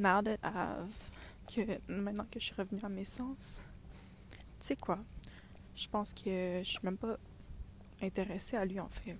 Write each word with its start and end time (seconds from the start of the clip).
now 0.00 0.22
that 0.22 0.38
I've, 0.42 1.10
que 1.46 1.78
maintenant 1.88 2.26
que 2.30 2.40
je 2.40 2.46
suis 2.46 2.54
revenue 2.54 2.80
à 2.82 2.88
mes 2.88 3.04
sens, 3.04 3.62
tu 4.60 4.66
sais 4.66 4.76
quoi? 4.76 4.98
Je 5.74 5.88
pense 5.88 6.12
que 6.12 6.60
je 6.62 6.68
suis 6.68 6.80
même 6.82 6.96
pas 6.96 7.16
intéressée 8.02 8.56
à 8.56 8.64
lui 8.64 8.80
en 8.80 8.88
fait. 8.88 9.16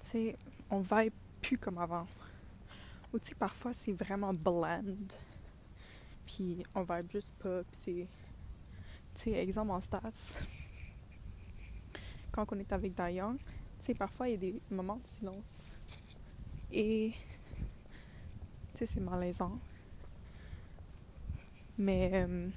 Tu 0.00 0.06
sais, 0.06 0.36
on 0.70 0.80
vibe 0.80 1.12
plus 1.42 1.58
comme 1.58 1.78
avant. 1.78 2.06
Ou 3.12 3.18
tu 3.18 3.28
sais, 3.28 3.34
parfois 3.34 3.72
c'est 3.72 3.92
vraiment 3.92 4.32
bland. 4.32 4.82
Puis 6.26 6.62
on 6.74 6.82
vibe 6.82 7.10
juste 7.10 7.32
pas. 7.38 7.62
Tu 7.84 8.06
sais, 9.14 9.32
exemple 9.32 9.70
en 9.72 9.80
stats. 9.80 10.42
Quand 12.32 12.52
on 12.52 12.58
est 12.58 12.72
avec 12.72 12.94
Dayang, 12.94 13.36
tu 13.38 13.86
sais, 13.86 13.94
parfois 13.94 14.28
il 14.28 14.32
y 14.32 14.34
a 14.34 14.38
des 14.38 14.60
moments 14.70 14.96
de 14.96 15.06
silence. 15.06 15.64
Et. 16.72 17.12
Tu 18.76 18.86
c'est 18.86 19.00
malaisant. 19.00 19.58
Mais. 21.78 22.10
euh, 22.12 22.48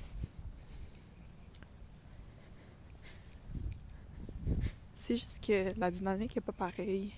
c'est 4.95 5.15
juste 5.15 5.43
que 5.43 5.73
la 5.79 5.89
dynamique 5.89 6.35
est 6.37 6.41
pas 6.41 6.51
pareille. 6.51 7.11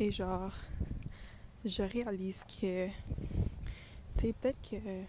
Et 0.00 0.10
genre, 0.10 0.52
je 1.64 1.82
réalise 1.82 2.42
que, 2.44 2.86
tu 2.88 2.92
sais, 4.20 4.32
peut-être 4.32 4.60
que, 4.62 4.76
tu 4.76 5.04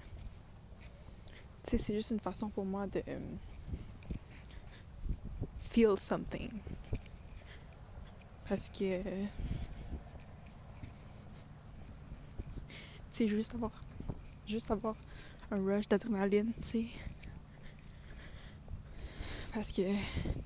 sais, 1.64 1.78
c'est 1.78 1.94
juste 1.96 2.12
une 2.12 2.20
façon 2.20 2.50
pour 2.50 2.66
moi 2.66 2.86
de 2.86 3.02
euh, 3.08 3.20
feel 5.56 5.98
something. 5.98 6.52
Parce 8.50 8.70
que, 8.70 9.02
tu 9.02 9.28
sais, 13.12 13.28
juste 13.28 13.54
avoir, 13.56 13.72
juste 14.46 14.72
avoir 14.72 14.96
un 15.52 15.64
rush 15.64 15.88
d'adrénaline, 15.88 16.54
tu 16.62 16.68
sais. 16.68 16.86
Parce 19.54 19.72
que 19.72 19.82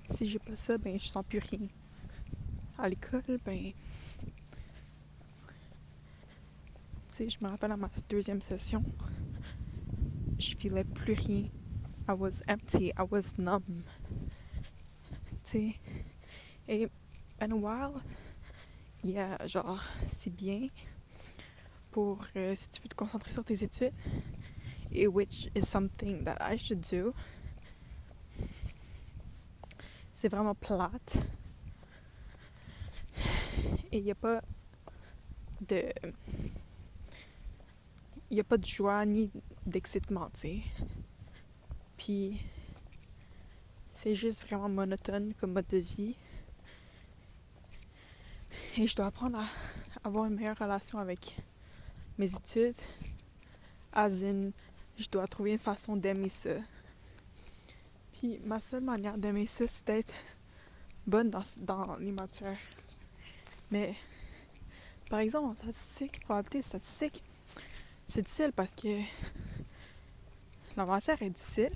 si 0.10 0.26
j'ai 0.26 0.40
pas 0.40 0.56
ça, 0.56 0.78
ben 0.78 0.98
je 0.98 1.06
sens 1.06 1.24
plus 1.28 1.40
rien. 1.40 1.68
À 2.78 2.90
l'école, 2.90 3.40
ben 3.46 3.74
Tu 7.10 7.18
sais, 7.18 7.30
je 7.30 7.38
me 7.44 7.50
rappelle 7.50 7.74
à 7.74 7.78
ma 7.78 7.90
deuxième 8.10 8.42
session, 8.42 8.84
je 10.40 10.56
filais 10.56 10.86
plus 10.86 11.14
rien. 11.14 11.50
I 12.08 12.14
was 12.18 12.42
empty, 12.48 12.94
I 12.98 13.04
was 13.12 13.34
numb. 13.38 13.84
Tu 15.44 15.52
sais, 15.52 15.76
et 16.70 16.88
in 17.42 19.18
a 19.18 19.48
genre, 19.48 19.84
c'est 20.08 20.30
bien 20.30 20.68
pour 21.92 22.24
euh, 22.36 22.56
si 22.56 22.70
tu 22.70 22.82
veux 22.82 22.88
te 22.88 22.96
concentrer 22.96 23.32
sur 23.32 23.44
tes 23.44 23.64
études, 23.64 23.94
et 24.92 25.08
which 25.08 25.50
is 25.56 25.66
something 25.66 26.24
that 26.24 26.38
I 26.40 26.58
should 26.58 26.82
do. 26.82 27.14
C'est 30.14 30.30
vraiment 30.30 30.56
plate. 30.56 31.18
Et 33.92 33.98
il 33.98 34.04
n'y 34.04 34.12
a 34.12 34.16
pas 34.16 34.42
de 35.62 35.92
il 38.30 38.36
n'y 38.36 38.40
a 38.40 38.46
pas 38.46 38.58
de 38.58 38.66
joie 38.66 39.06
ni 39.06 39.30
d'excitement, 39.66 40.30
tu 40.34 40.40
sais. 40.40 40.62
Puis, 41.98 42.40
c'est 43.92 44.16
juste 44.16 44.46
vraiment 44.48 44.70
monotone 44.70 45.34
comme 45.34 45.52
mode 45.52 45.68
de 45.68 45.78
vie. 45.78 46.16
Et 48.78 48.88
je 48.88 48.96
dois 48.96 49.08
apprendre 49.08 49.40
à 49.40 49.48
avoir 50.08 50.26
une 50.26 50.36
meilleure 50.36 50.58
relation 50.58 50.98
avec 50.98 51.36
mes 52.18 52.34
études. 52.34 52.76
As 53.92 54.24
in, 54.24 54.52
je 54.98 55.10
dois 55.10 55.28
trouver 55.28 55.52
une 55.54 55.60
façon 55.60 55.98
d'aimer 55.98 56.30
ça. 56.30 56.56
Puis, 58.14 58.40
ma 58.46 58.62
seule 58.62 58.84
manière 58.84 59.18
d'aimer 59.18 59.46
ça, 59.46 59.66
c'est 59.68 59.86
d'être 59.86 60.14
bonne 61.06 61.30
dans, 61.58 61.98
les 61.98 62.14
matières. 62.14 62.58
Mais, 63.72 63.94
par 65.10 65.20
exemple, 65.20 65.48
en 65.48 65.56
statistique, 65.56 66.22
probabilité 66.22 66.62
statistique, 66.62 67.22
c'est 68.08 68.22
difficile 68.22 68.54
parce 68.56 68.74
que 68.74 69.02
la 70.78 70.98
est 71.20 71.30
difficile. 71.30 71.76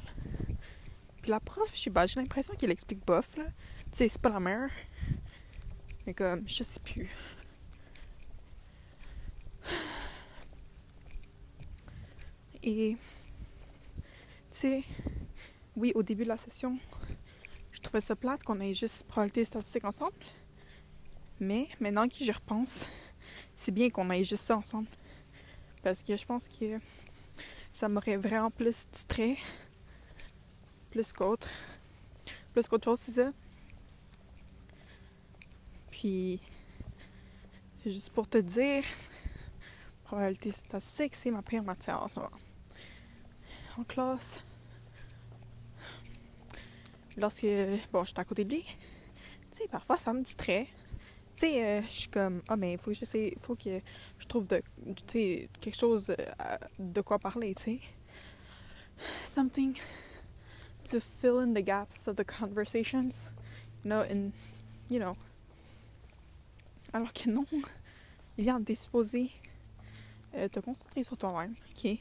Puis 1.22 1.30
la 1.30 1.42
prof, 1.42 1.70
je 1.74 1.80
sais 1.82 1.90
pas, 1.90 2.06
j'ai 2.06 2.22
l'impression 2.22 2.56
qu'elle 2.56 2.72
explique 2.72 3.06
bof, 3.06 3.36
là. 3.36 3.44
Tu 3.92 3.98
sais, 3.98 4.10
c'est 4.10 4.22
pas 4.22 4.30
la 4.30 4.40
meilleure. 4.40 4.70
Mais 6.06 6.14
comme, 6.14 6.48
je 6.48 6.64
sais 6.64 6.80
plus. 6.80 7.10
Et, 12.62 12.98
tu 14.52 14.58
sais, 14.58 14.84
oui, 15.76 15.92
au 15.94 16.02
début 16.04 16.24
de 16.24 16.30
la 16.30 16.38
session, 16.38 16.80
je 17.72 17.80
trouvais 17.80 18.02
ça 18.02 18.16
plate 18.16 18.44
qu'on 18.44 18.60
ait 18.60 18.74
juste 18.74 19.08
probabilité 19.08 19.46
statistique 19.46 19.86
ensemble. 19.86 20.16
Mais 21.40 21.68
maintenant 21.80 22.08
que 22.08 22.16
j'y 22.16 22.32
repense, 22.32 22.88
c'est 23.56 23.72
bien 23.72 23.90
qu'on 23.90 24.10
ait 24.10 24.24
juste 24.24 24.46
ça 24.46 24.58
ensemble. 24.58 24.88
Parce 25.84 26.02
que 26.02 26.18
je 26.18 26.26
pense 26.26 26.48
que 26.48 26.80
ça 27.72 27.88
m'aurait 27.88 28.18
vraiment 28.18 28.50
plus 28.50 28.88
distrait. 28.92 29.38
Plus 30.90 31.12
qu'autre. 31.12 31.50
Plus 32.54 32.68
qu'autre 32.68 32.86
chose, 32.86 33.00
c'est 33.00 33.12
ça. 33.12 33.32
Puis, 36.06 36.40
juste 37.84 38.12
pour 38.12 38.28
te 38.28 38.38
dire, 38.38 38.84
probabilité 40.04 40.52
statistique, 40.52 41.16
c'est 41.16 41.32
ma 41.32 41.42
pire 41.42 41.64
matière 41.64 42.04
en 42.04 42.08
ce 42.08 42.20
moment. 42.20 42.30
En 43.76 43.84
classe, 43.84 44.40
lorsque, 47.18 47.48
bon, 47.92 48.04
j'étais 48.04 48.20
à 48.20 48.24
côté 48.24 48.44
de 48.46 48.54
lui, 48.54 48.62
tu 48.62 49.58
sais, 49.58 49.68
parfois 49.68 49.98
ça 49.98 50.14
me 50.14 50.22
distrait. 50.22 50.68
Tu 51.38 51.48
sais, 51.48 51.66
euh, 51.66 51.82
je 51.82 52.02
suis 52.02 52.10
comme, 52.10 52.44
ah, 52.50 52.56
mais 52.56 52.74
il 52.74 52.78
faut 52.78 52.92
que 52.92 52.98
j'essaie, 52.98 53.34
faut 53.40 53.56
que 53.56 53.82
je 54.20 54.28
trouve 54.28 54.46
de, 54.46 54.62
tu 54.86 55.04
sais, 55.08 55.50
quelque 55.60 55.76
chose 55.76 56.12
euh, 56.12 56.58
de 56.78 57.02
quoi 57.02 57.18
parler, 57.18 57.56
tu 57.56 57.64
sais. 57.64 57.80
Something 59.26 59.76
to 60.84 61.00
fill 61.00 61.40
in 61.40 61.56
the 61.56 61.66
gaps 61.66 62.08
of 62.08 62.16
the 62.16 62.24
conversations, 62.24 63.32
you 63.84 63.90
know, 63.90 64.04
you 64.88 65.00
know. 65.00 65.16
Alors 66.96 67.12
que 67.12 67.30
non, 67.30 67.46
Liliane, 68.38 68.64
t'es 68.64 68.74
supposé 68.74 69.30
euh, 70.34 70.48
te 70.48 70.62
concentrer 70.62 71.04
sur 71.04 71.18
toi-même, 71.18 71.54
ok? 71.72 71.98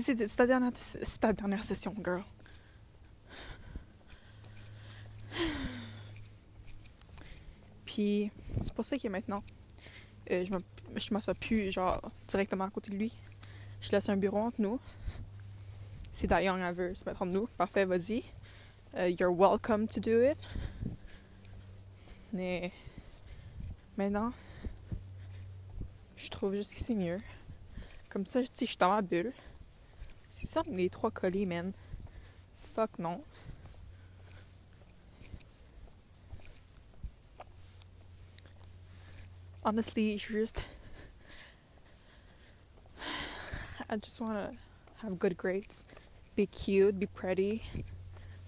C'est 0.00 0.34
ta, 0.34 0.46
dernière- 0.46 1.62
session, 1.62 1.94
girl. 2.02 2.24
Puis, 7.84 8.30
c'est 8.62 8.72
pour 8.72 8.86
ça 8.86 8.96
que 8.96 9.08
maintenant, 9.08 9.42
euh, 10.30 10.46
je 10.96 11.12
m'assois 11.12 11.34
plus, 11.34 11.70
genre, 11.70 12.00
directement 12.28 12.64
à 12.64 12.70
côté 12.70 12.90
de 12.90 12.96
lui. 12.96 13.12
Je 13.82 13.92
laisse 13.92 14.08
un 14.08 14.16
bureau 14.16 14.38
entre 14.38 14.62
nous. 14.62 14.80
Si 16.12 16.26
Dayang 16.26 16.58
elle 16.60 16.74
veut 16.74 16.94
se 16.94 17.04
mettre 17.04 17.20
entre 17.20 17.32
nous, 17.32 17.46
parfait, 17.58 17.84
vas-y. 17.84 18.24
Euh, 18.94 19.10
you're 19.10 19.34
welcome 19.36 19.86
to 19.86 20.00
do 20.00 20.22
it. 20.22 20.38
Mais 22.32 22.72
maintenant, 23.98 24.32
je 26.16 26.30
trouve 26.30 26.54
juste 26.54 26.74
que 26.74 26.80
c'est 26.80 26.94
mieux. 26.94 27.20
Comme 28.08 28.24
ça, 28.24 28.40
je 28.42 28.48
suis 28.54 28.76
dans 28.78 28.90
ma 28.90 29.02
bulle. 29.02 29.32
C'est 30.30 30.46
ça, 30.46 30.62
les 30.68 30.88
trois 30.88 31.10
collés, 31.10 31.44
man. 31.44 31.72
Fuck 32.72 32.98
non. 32.98 33.22
Honestly, 39.64 40.16
je 40.16 40.26
juste. 40.26 40.62
I 43.90 43.96
just 43.96 44.20
want 44.20 44.34
to 44.34 44.56
have 45.02 45.18
good 45.18 45.36
grades, 45.36 45.84
be 46.36 46.46
cute, 46.46 46.98
be 46.98 47.06
pretty, 47.06 47.62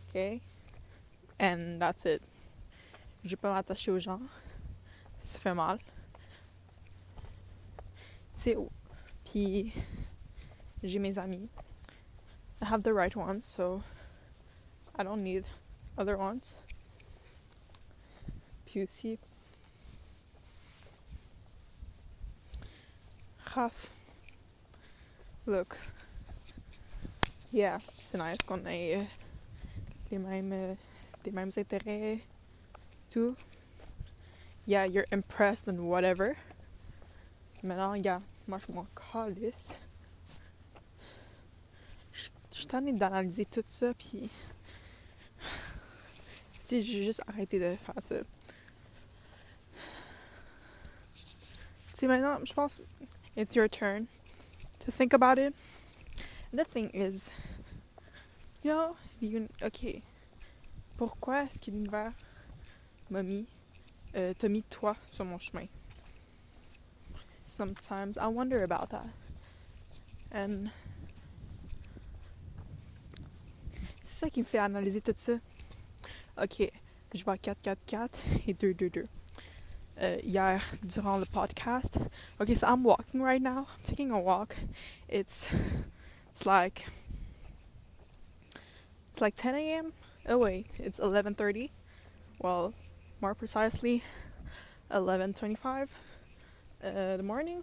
okay? 0.09 0.41
And 1.39 1.81
that's 1.81 2.05
it. 2.05 2.23
Je 3.25 3.31
vais 3.31 3.37
pas 3.37 3.53
m'attacher 3.53 3.91
aux 3.91 3.99
gens. 3.99 4.21
Ça 5.23 5.39
fait 5.39 5.55
mal. 5.55 5.79
Tu 8.35 8.41
sais, 8.41 8.57
puis 9.25 9.73
j'ai 10.83 10.99
mes 10.99 11.19
amis. 11.19 11.49
I 12.63 12.67
have 12.67 12.83
the 12.83 12.93
right 12.93 13.15
ones, 13.15 13.43
so 13.43 13.83
I 14.99 15.03
don't 15.03 15.23
need 15.23 15.45
other 15.97 16.19
ones. 16.19 16.59
Puis 18.67 18.83
aussi, 18.83 19.19
Raph, 23.55 23.91
look, 25.45 25.77
yeah, 27.53 27.79
c'est 27.81 28.19
nice 28.19 28.39
qu'on 28.47 28.65
ait 28.67 29.09
les 30.11 30.19
mêmes, 30.19 30.77
les 31.25 31.33
mêmes 31.33 31.51
intérêts, 31.57 32.21
tout. 33.11 33.35
Yeah, 34.71 34.85
you're 34.85 35.07
impressed 35.11 35.67
and 35.67 35.89
whatever. 35.89 36.37
Maintenant, 37.61 37.91
regarde, 37.91 38.23
moi 38.47 38.59
je 38.59 38.73
m'en 38.73 38.87
calisse. 38.95 39.79
Je 42.13 42.29
je 42.53 42.59
suis 42.59 42.67
tannée 42.67 42.93
d'analyser 42.93 43.47
tout 43.47 43.65
ça, 43.67 43.93
puis. 43.95 44.31
Tu 46.69 46.77
sais, 46.77 46.83
j'ai 46.83 47.03
juste 47.03 47.21
arrêté 47.27 47.59
de 47.59 47.75
faire 47.85 48.01
ça. 48.01 48.15
Tu 51.93 51.95
sais, 51.95 52.07
maintenant, 52.07 52.39
je 52.45 52.53
pense, 52.53 52.81
it's 53.37 53.57
your 53.57 53.69
turn 53.69 54.07
to 54.79 54.93
think 54.93 55.13
about 55.13 55.37
it. 55.37 55.53
The 56.53 56.65
thing 56.65 56.91
is, 56.95 57.29
you 58.63 58.71
know, 58.71 58.95
ok, 59.65 60.01
pourquoi 60.97 61.43
est-ce 61.43 61.59
que 61.61 61.73
l'univers 61.73 62.13
m'a 63.11 63.25
mis, 63.25 63.47
euh, 64.17 64.35
t'a 64.35 64.49
mis 64.49 64.63
toi 64.63 64.97
sur 65.11 65.25
mon 65.25 65.39
chemin? 65.39 65.67
Sometimes 67.47 68.17
I 68.17 68.27
wonder 68.27 68.63
about 68.63 68.91
that. 68.91 69.07
And 70.33 70.71
c'est 74.03 74.27
ça 74.27 74.31
qui 74.31 74.41
me 74.41 74.47
fait 74.47 74.59
analyser 74.59 75.01
tout 75.01 75.15
ça. 75.17 75.35
Ok, 76.41 76.71
je 77.15 77.25
vois 77.25 77.37
4-4-4 77.37 78.09
et 78.47 78.55
2-2-2. 78.55 79.07
Uh, 80.01 80.19
hier, 80.25 80.63
durant 80.83 81.19
le 81.19 81.27
podcast. 81.27 81.99
Okay, 82.41 82.55
so 82.55 82.67
I'm 82.67 82.83
walking 82.83 83.21
right 83.21 83.43
now. 83.43 83.67
I'm 83.77 83.83
taking 83.85 84.11
a 84.11 84.19
walk. 84.19 84.57
It's 85.11 85.47
it's 86.33 86.47
like 86.47 86.87
it's 89.13 89.21
like 89.21 89.35
10 89.35 89.55
a.m. 89.57 89.93
Oh 90.27 90.39
wait, 90.39 90.67
it's 90.79 90.99
11:30. 90.99 91.69
Well, 92.39 92.73
more 93.21 93.35
precisely, 93.35 94.03
11:25. 94.91 95.89
Uh, 96.83 97.17
the 97.17 97.23
morning. 97.23 97.63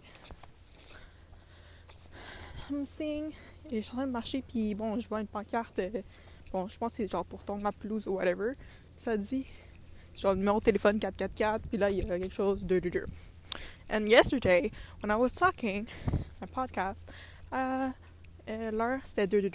I'm 2.70 2.84
seeing. 2.84 3.32
Et 3.70 3.76
je 3.78 3.82
suis 3.82 3.92
en 3.92 3.96
train 3.96 4.06
de 4.06 4.12
marcher, 4.12 4.42
puis 4.46 4.74
bon, 4.74 4.98
je 4.98 5.08
vois 5.08 5.20
une 5.20 5.26
pancarte. 5.26 5.78
euh, 5.78 6.02
Bon, 6.52 6.66
je 6.66 6.78
pense 6.78 6.92
que 6.92 6.96
c'est 6.98 7.10
genre 7.10 7.24
pour 7.26 7.44
ton 7.44 7.58
ma 7.58 7.72
pelouse 7.72 8.06
ou 8.08 8.12
whatever. 8.12 8.52
Ça 8.96 9.16
dit 9.16 9.44
genre 10.16 10.32
le 10.32 10.38
numéro 10.38 10.58
de 10.60 10.64
téléphone 10.64 10.98
444, 10.98 11.66
puis 11.68 11.76
là, 11.76 11.90
il 11.90 11.98
y 11.98 12.00
a 12.10 12.18
quelque 12.18 12.34
chose 12.34 12.64
de 12.64 12.78
2 12.78 13.04
And 13.90 14.06
yesterday, 14.08 14.70
when 15.02 15.10
I 15.10 15.16
was 15.16 15.30
talking, 15.34 15.86
my 16.40 16.46
podcast, 16.46 17.06
uh, 17.52 17.90
euh, 18.48 18.70
l'heure 18.70 19.00
c'était 19.04 19.26
2 19.26 19.50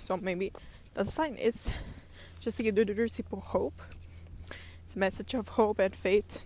So 0.00 0.16
maybe 0.16 0.52
a 0.96 1.04
sign. 1.04 1.36
It's, 1.38 1.70
je 2.40 2.50
sais 2.50 2.62
que 2.62 2.70
2 2.70 3.08
c'est 3.08 3.24
pour 3.24 3.44
hope. 3.54 3.80
Message 4.96 5.34
of 5.34 5.48
hope 5.48 5.78
and 5.78 5.94
faith, 5.94 6.40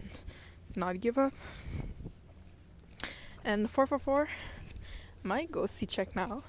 not 0.75 1.01
give 1.01 1.17
up. 1.17 1.33
And 3.45 3.71
444, 3.71 4.29
might 5.23 5.53
go 5.53 5.67
see 5.67 5.87
check 5.87 6.17
now. 6.17 6.43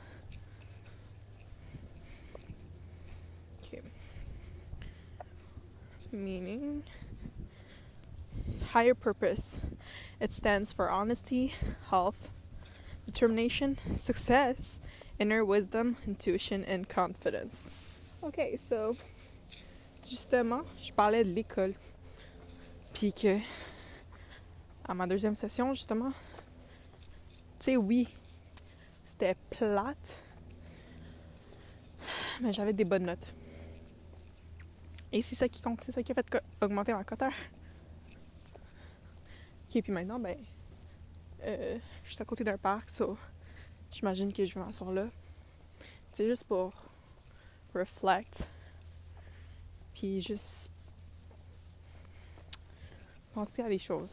Okay. 3.63 3.81
Meaning 6.11 6.83
higher 8.71 8.95
purpose. 8.95 9.57
It 10.19 10.33
stands 10.33 10.73
for 10.73 10.89
honesty, 10.89 11.53
health, 11.89 12.31
determination, 13.05 13.77
success, 13.95 14.79
inner 15.19 15.45
wisdom, 15.45 15.97
intuition, 16.07 16.63
and 16.65 16.89
confidence. 16.89 17.69
Okay, 18.23 18.57
so 18.69 18.95
justement, 20.03 20.61
uh, 20.61 20.81
je 20.81 20.91
parlais 20.93 21.23
de 21.23 21.29
l'école. 21.33 21.75
Puis 23.01 23.13
que 23.13 23.39
à 24.83 24.93
ma 24.93 25.07
deuxième 25.07 25.35
session, 25.35 25.73
justement, 25.73 26.11
tu 27.57 27.65
sais, 27.65 27.75
oui, 27.75 28.07
c'était 29.07 29.35
plate, 29.49 30.23
mais 32.41 32.53
j'avais 32.53 32.73
des 32.73 32.85
bonnes 32.85 33.07
notes. 33.07 33.33
Et 35.11 35.23
c'est 35.23 35.33
ça 35.33 35.49
qui 35.49 35.63
compte, 35.63 35.81
c'est 35.81 35.91
ça 35.91 36.03
qui 36.03 36.11
a 36.11 36.15
fait 36.15 36.43
augmenter 36.61 36.93
ma 36.93 37.03
coteur. 37.03 37.31
Ok, 39.65 39.81
puis 39.81 39.91
maintenant, 39.91 40.19
ben, 40.19 40.37
euh, 41.41 41.79
je 42.03 42.11
suis 42.11 42.21
à 42.21 42.25
côté 42.25 42.43
d'un 42.43 42.59
parc, 42.59 42.91
so 42.91 43.17
j'imagine 43.89 44.31
que 44.31 44.45
je 44.45 44.53
vais 44.53 44.63
m'asseoir 44.63 44.91
là. 44.91 45.07
C'est 46.13 46.27
juste 46.27 46.43
pour 46.43 46.71
reflect, 47.73 48.47
puis 49.95 50.21
juste 50.21 50.70
penser 53.33 53.61
à 53.61 53.69
des 53.69 53.79
choses. 53.79 54.11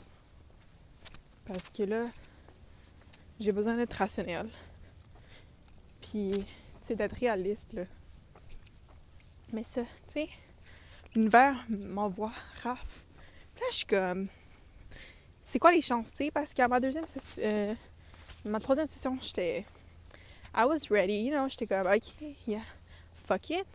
Parce 1.45 1.69
que 1.71 1.83
là, 1.83 2.07
j'ai 3.41 3.53
besoin 3.53 3.77
d'être 3.77 3.95
rationnel. 3.95 4.49
Puis, 6.01 6.45
sais, 6.89 6.95
d'être 6.95 7.17
réaliste, 7.17 7.73
là. 7.73 7.85
Mais 9.53 9.65
ça, 9.65 9.83
tu 9.83 10.13
sais, 10.13 10.29
l'univers 11.15 11.65
m'envoie 11.69 12.33
Raph. 12.63 13.05
Puis 13.55 13.63
là, 13.63 13.67
je 13.71 13.77
suis 13.77 13.87
comme 13.87 14.29
c'est 15.43 15.59
quoi 15.59 15.73
les 15.73 15.81
chances, 15.81 16.11
tu 16.11 16.25
sais, 16.25 16.31
parce 16.31 16.53
qu'à 16.53 16.69
ma 16.69 16.79
deuxième 16.79 17.07
session, 17.07 17.43
euh, 17.43 17.75
ma 18.45 18.61
troisième 18.61 18.87
session, 18.87 19.17
j'étais, 19.23 19.65
I 20.55 20.65
was 20.65 20.91
ready, 20.91 21.23
you 21.23 21.31
know, 21.31 21.49
j'étais 21.49 21.67
comme, 21.67 21.87
ok, 21.87 22.37
yeah, 22.47 22.61
fuck 23.25 23.49
it, 23.49 23.67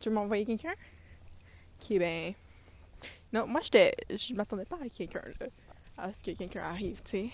tu 0.00 0.08
veux 0.08 0.14
m'envoyer 0.16 0.44
quelqu'un? 0.44 0.74
Ok, 1.80 1.98
ben, 1.98 2.34
non, 3.32 3.46
moi, 3.46 3.60
j'étais, 3.62 3.94
je 4.10 4.34
m'attendais 4.34 4.66
pas 4.66 4.76
à 4.76 4.88
quelqu'un, 4.88 5.22
à 5.96 6.12
ce 6.12 6.22
que 6.22 6.32
quelqu'un 6.32 6.62
arrive, 6.62 7.00
tu 7.02 7.10
sais. 7.10 7.30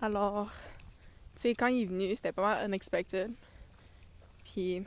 Alors, 0.00 0.50
tu 1.34 1.40
sais, 1.42 1.54
quand 1.54 1.66
il 1.66 1.82
est 1.82 1.86
venu, 1.86 2.14
c'était 2.16 2.32
pas 2.32 2.42
mal 2.42 2.64
unexpected. 2.66 3.32
Puis, 4.44 4.82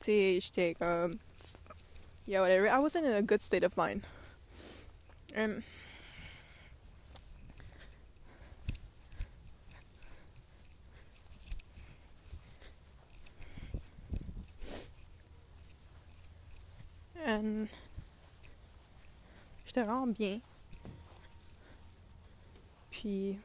tu 0.00 0.04
sais, 0.04 0.38
j'étais 0.40 0.74
comme. 0.74 1.18
Yeah, 2.26 2.40
whatever. 2.40 2.68
I 2.68 2.78
wasn't 2.78 3.04
in 3.04 3.12
a 3.12 3.22
good 3.22 3.40
state 3.40 3.62
of 3.62 3.76
mind. 3.76 4.02
Um, 5.36 5.62
bien. 19.84 20.40
Puis. 22.90 23.38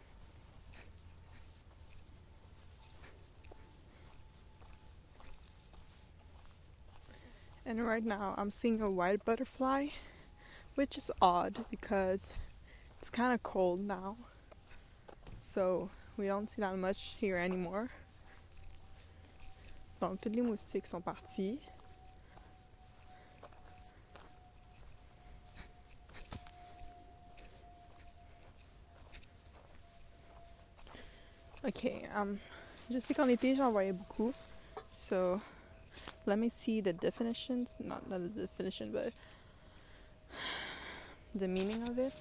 And 7.65 7.79
right 7.85 8.03
now 8.03 8.35
I'm 8.37 8.51
seeing 8.51 8.81
a 8.81 8.89
white 8.89 9.23
butterfly, 9.23 9.87
which 10.75 10.97
is 10.97 11.09
odd 11.21 11.65
because 11.71 12.29
it's 12.99 13.09
kind 13.09 13.33
of 13.33 13.41
cold 13.41 13.79
now. 13.79 14.17
So 15.39 15.89
we 16.17 16.27
don't 16.27 16.49
see 16.49 16.61
that 16.61 16.77
much 16.77 17.15
here 17.19 17.37
anymore. 17.37 17.89
Donc 20.01 20.19
toutes 20.21 20.35
les 20.35 20.41
moustiques 20.41 20.87
sont. 20.87 21.01
Ok, 31.65 31.85
um, 32.13 32.37
je 32.91 32.99
sais 32.99 33.13
qu'en 33.13 33.29
été 33.29 33.55
j'en 33.55 33.71
voyais 33.71 33.93
beaucoup. 33.93 34.33
So 34.91 35.39
let 36.25 36.37
me 36.37 36.49
see 36.49 36.81
the 36.81 36.91
definitions. 36.91 37.69
Not, 37.79 38.09
not 38.09 38.19
the 38.19 38.41
definition, 38.41 38.91
but 38.91 39.13
the 41.33 41.47
meaning 41.47 41.87
of 41.87 41.97
it. 41.97 42.13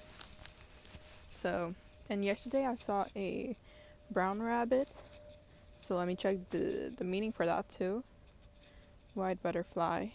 So, 1.29 1.73
and 2.09 2.23
yesterday 2.23 2.65
I 2.65 2.75
saw 2.75 3.05
a 3.17 3.57
brown 4.11 4.41
rabbit. 4.41 4.87
So 5.77 5.97
let 5.97 6.07
me 6.07 6.15
check 6.15 6.37
the, 6.51 6.93
the 6.95 7.03
meaning 7.03 7.33
for 7.33 7.45
that 7.45 7.67
too. 7.67 8.03
White 9.13 9.43
butterfly. 9.43 10.07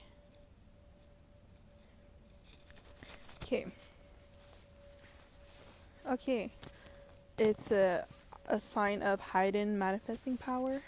Okay. 3.43 3.67
Okay. 6.11 6.51
It's 7.39 7.71
a 7.71 8.07
a 8.49 8.59
sign 8.59 9.03
of 9.03 9.21
hidden 9.33 9.79
manifesting 9.79 10.37
power. 10.37 10.83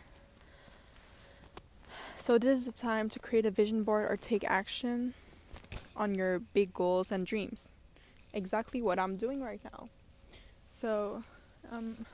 So 2.16 2.38
this 2.38 2.58
is 2.58 2.64
the 2.66 2.72
time 2.72 3.08
to 3.10 3.18
create 3.18 3.46
a 3.46 3.50
vision 3.50 3.82
board 3.82 4.10
or 4.10 4.16
take 4.16 4.44
action 4.44 5.14
on 5.96 6.14
your 6.14 6.38
big 6.38 6.72
goals 6.72 7.12
and 7.12 7.26
dreams. 7.26 7.70
Exactly 8.32 8.80
what 8.82 8.98
I'm 8.98 9.16
doing 9.16 9.42
right 9.42 9.60
now. 9.64 9.88
So, 10.68 11.22
um, 11.70 12.06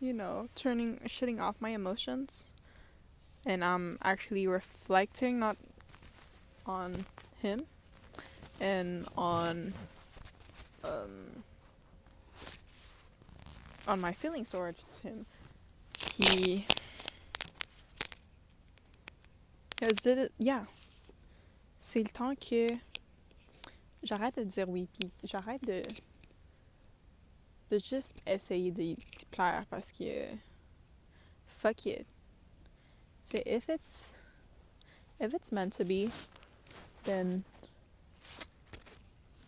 you 0.00 0.12
know, 0.12 0.48
turning, 0.54 1.00
shutting 1.06 1.40
off 1.40 1.56
my 1.60 1.70
emotions 1.70 2.46
and 3.46 3.64
I'm 3.64 3.98
actually 4.02 4.46
reflecting 4.46 5.38
not 5.38 5.56
on 6.66 7.06
him 7.40 7.64
and 8.60 9.06
on 9.16 9.72
um 10.82 11.44
on 13.86 14.00
my 14.00 14.12
feelings 14.12 14.50
towards 14.50 14.82
him. 15.02 15.26
He 16.18 16.66
Cause 19.78 20.06
it, 20.06 20.32
yeah. 20.38 20.64
C'est 21.80 22.02
le 22.02 22.08
temps 22.08 22.34
que 22.34 22.66
j'arrête 24.02 24.36
de 24.38 24.44
dire 24.44 24.66
oui, 24.68 24.88
puis 24.98 25.10
j'arrête 25.22 25.62
de 25.66 25.82
de 27.70 27.78
juste 27.78 28.14
essayer 28.26 28.70
d'y 28.70 28.96
plaire 29.30 29.66
parce 29.68 29.92
que 29.92 30.28
fuck 31.46 31.84
it. 31.84 32.06
So 33.30 33.38
if 33.44 33.68
it's 33.68 34.12
if 35.20 35.34
it's 35.34 35.52
meant 35.52 35.74
to 35.74 35.84
be, 35.84 36.10
then 37.04 37.44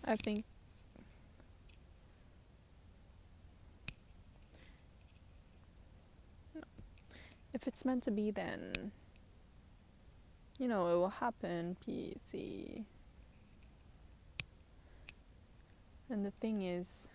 I 0.04 0.16
think 0.16 0.44
if 7.52 7.66
it's 7.66 7.84
meant 7.84 8.02
to 8.02 8.10
be 8.10 8.30
then 8.30 8.92
you 10.58 10.68
know 10.68 10.88
it 10.88 10.96
will 10.96 11.08
happen 11.08 11.76
puis 11.84 12.84
and 16.10 16.24
the 16.24 16.30
thing 16.40 16.62
is 16.62 17.08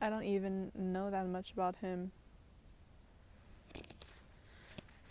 I 0.00 0.08
don't 0.08 0.24
even 0.24 0.72
know 0.74 1.10
that 1.10 1.26
much 1.26 1.52
about 1.52 1.76
him 1.76 2.12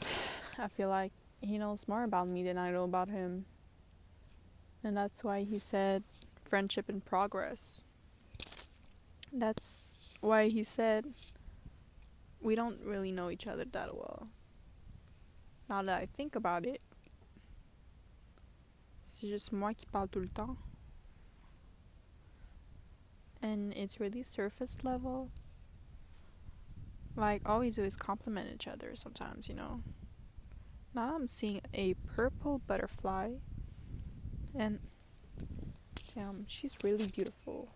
I 0.57 0.67
feel 0.67 0.89
like 0.89 1.11
he 1.41 1.57
knows 1.57 1.87
more 1.87 2.03
about 2.03 2.27
me 2.27 2.43
than 2.43 2.57
I 2.57 2.71
know 2.71 2.83
about 2.83 3.09
him. 3.09 3.45
And 4.83 4.95
that's 4.95 5.23
why 5.23 5.43
he 5.43 5.59
said 5.59 6.03
friendship 6.43 6.89
in 6.89 7.01
progress. 7.01 7.81
That's 9.31 9.97
why 10.21 10.47
he 10.49 10.63
said 10.63 11.13
we 12.41 12.55
don't 12.55 12.79
really 12.83 13.11
know 13.11 13.29
each 13.29 13.47
other 13.47 13.65
that 13.65 13.95
well. 13.95 14.27
Now 15.69 15.83
that 15.83 16.01
I 16.01 16.07
think 16.07 16.35
about 16.35 16.65
it, 16.65 16.81
c'est 19.03 19.27
juste 19.27 19.51
moi 19.51 19.73
qui 19.73 19.85
parle 19.85 20.07
tout 20.07 20.21
le 20.21 20.29
temps. 20.29 20.57
And 23.41 23.73
it's 23.73 23.99
really 23.99 24.23
surface 24.23 24.77
level. 24.83 25.29
Like, 27.15 27.41
all 27.45 27.59
we 27.59 27.69
do 27.69 27.83
is 27.83 27.95
compliment 27.95 28.49
each 28.53 28.67
other 28.67 28.91
sometimes, 28.95 29.47
you 29.47 29.55
know? 29.55 29.81
Now 30.93 31.15
I'm 31.15 31.27
seeing 31.27 31.61
a 31.73 31.93
purple 32.15 32.59
butterfly. 32.65 33.31
And 34.55 34.79
damn, 36.15 36.45
she's 36.47 36.75
really 36.83 37.07
beautiful. 37.07 37.69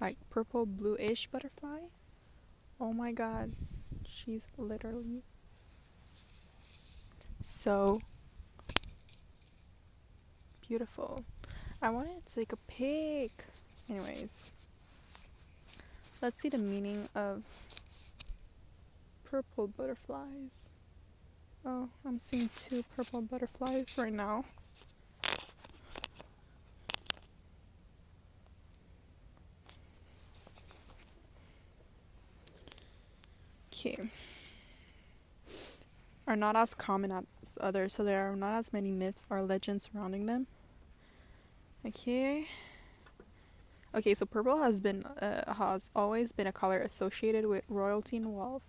Like 0.00 0.16
purple 0.30 0.66
bluish 0.66 1.26
butterfly. 1.28 1.80
Oh 2.80 2.92
my 2.92 3.12
god. 3.12 3.52
She's 4.06 4.42
literally 4.58 5.22
so 7.40 8.00
beautiful. 10.66 11.24
I 11.80 11.90
wanted 11.90 12.26
to 12.26 12.34
take 12.34 12.52
a 12.52 12.56
pic. 12.56 13.30
Anyways, 13.88 14.50
let's 16.20 16.40
see 16.40 16.48
the 16.48 16.58
meaning 16.58 17.08
of 17.14 17.42
purple 19.24 19.68
butterflies. 19.68 20.70
Oh, 21.64 21.88
I'm 22.04 22.18
seeing 22.18 22.50
two 22.56 22.84
purple 22.94 23.22
butterflies 23.22 23.96
right 23.98 24.12
now. 24.12 24.44
Okay. 33.78 34.08
Are 36.26 36.36
not 36.36 36.56
as 36.56 36.74
common 36.74 37.12
as 37.12 37.58
others, 37.60 37.94
so 37.94 38.04
there 38.04 38.30
are 38.30 38.34
not 38.34 38.56
as 38.56 38.72
many 38.72 38.90
myths 38.90 39.24
or 39.28 39.42
legends 39.42 39.90
surrounding 39.92 40.26
them. 40.26 40.46
Okay. 41.86 42.48
Okay, 43.94 44.14
so 44.14 44.26
purple 44.26 44.62
has 44.62 44.80
been 44.80 45.04
uh, 45.04 45.54
has 45.54 45.90
always 45.94 46.32
been 46.32 46.46
a 46.46 46.52
color 46.52 46.80
associated 46.80 47.46
with 47.46 47.64
royalty 47.68 48.16
and 48.16 48.34
wealth. 48.34 48.62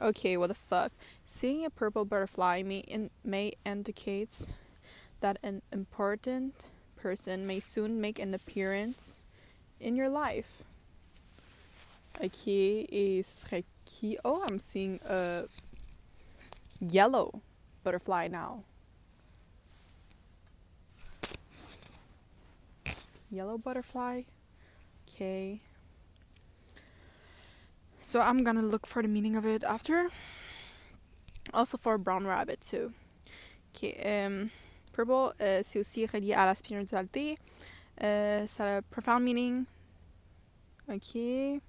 Okay, 0.00 0.36
what 0.36 0.46
the 0.46 0.54
fuck? 0.54 0.92
Seeing 1.26 1.64
a 1.64 1.70
purple 1.70 2.04
butterfly 2.04 2.62
may 2.62 2.78
in, 2.78 3.10
may 3.22 3.52
indicates 3.66 4.46
that 5.20 5.38
an 5.42 5.60
important 5.70 6.64
person 6.96 7.46
may 7.46 7.60
soon 7.60 8.00
make 8.00 8.18
an 8.18 8.32
appearance 8.32 9.20
in 9.78 9.94
your 9.94 10.08
life. 10.08 10.64
Okay, 12.22 12.86
et 12.90 13.22
serait 13.22 13.64
qui? 13.86 14.18
Oh, 14.24 14.44
I'm 14.46 14.58
seeing 14.58 15.00
a 15.08 15.44
yellow 16.78 17.40
butterfly 17.82 18.28
now. 18.28 18.64
Yellow 23.30 23.56
butterfly. 23.56 24.22
Okay. 25.08 25.60
So 28.00 28.20
I'm 28.20 28.44
gonna 28.44 28.62
look 28.62 28.86
for 28.86 29.02
the 29.02 29.08
meaning 29.08 29.36
of 29.36 29.46
it 29.46 29.64
after. 29.64 30.10
Also 31.54 31.78
for 31.78 31.94
a 31.94 31.98
brown 31.98 32.26
rabbit 32.26 32.60
too. 32.60 32.92
Okay, 33.74 34.24
um, 34.26 34.50
purple, 34.92 35.32
uh, 35.40 35.62
c'est 35.62 35.78
aussi 35.78 36.06
relié 36.06 36.34
à 36.34 36.44
la 36.44 36.54
spiritualité. 36.54 37.38
Uh, 37.98 38.46
ça 38.46 38.64
a 38.64 38.78
a 38.78 38.82
profound 38.82 39.24
meaning. 39.24 39.66
Okay. 40.88 41.60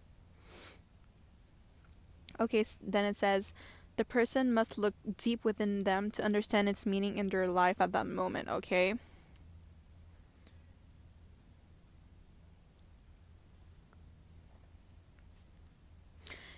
Okay, 2.42 2.66
then 2.82 3.06
it 3.06 3.16
says 3.16 3.54
the 3.98 4.04
person 4.04 4.52
must 4.52 4.80
look 4.80 4.96
deep 5.18 5.46
within 5.46 5.84
them 5.84 6.10
to 6.12 6.24
understand 6.24 6.68
its 6.68 6.88
meaning 6.88 7.20
in 7.20 7.30
their 7.30 7.48
life 7.48 7.80
at 7.80 7.92
that 7.92 8.08
moment. 8.08 8.50
Okay. 8.50 8.96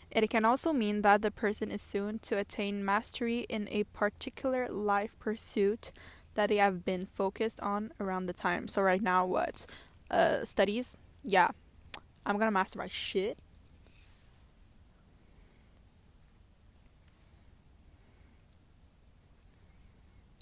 It 0.09 0.29
can 0.29 0.45
also 0.45 0.71
mean 0.71 1.01
that 1.01 1.21
the 1.21 1.31
person 1.31 1.69
is 1.69 1.81
soon 1.81 2.19
to 2.19 2.37
attain 2.37 2.85
mastery 2.85 3.47
in 3.49 3.67
a 3.69 3.83
particular 3.85 4.69
life 4.69 5.17
pursuit 5.19 5.91
that 6.35 6.49
they 6.49 6.57
have 6.57 6.85
been 6.85 7.05
focused 7.05 7.59
on 7.59 7.91
around 7.99 8.27
the 8.27 8.33
time. 8.33 8.67
So 8.67 8.81
right 8.83 9.01
now, 9.01 9.25
what? 9.25 9.65
Uh, 10.11 10.45
studies? 10.45 10.95
Yeah, 11.23 11.49
I'm 12.25 12.37
gonna 12.37 12.51
master 12.51 12.79
my 12.79 12.87
shit. 12.87 13.39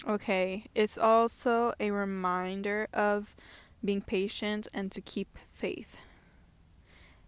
Okay, 0.06 0.64
it's 0.74 0.98
also 0.98 1.74
a 1.78 1.90
reminder 1.90 2.88
of 2.92 3.36
being 3.84 4.00
patient 4.00 4.68
and 4.74 4.90
to 4.92 5.00
keep 5.00 5.38
faith 5.52 5.98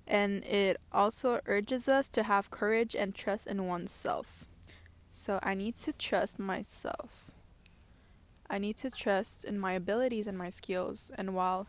and 0.07 0.45
it 0.45 0.78
also 0.93 1.40
urges 1.47 1.88
us 1.88 2.09
to 2.09 2.25
have 2.25 2.50
courage 2.50 2.95
and 2.95 3.14
trust 3.14 3.47
in 3.47 3.66
oneself. 3.66 4.45
So 5.11 5.38
I 5.43 5.54
need 5.54 5.76
to 5.76 5.93
trust 5.93 6.38
myself. 6.38 7.31
I 8.50 8.59
need 8.59 8.76
to 8.78 8.90
trust 8.90 9.45
in 9.45 9.59
my 9.59 9.73
abilities 9.73 10.26
and 10.26 10.37
my 10.37 10.50
skills. 10.50 11.11
And 11.16 11.35
while 11.35 11.66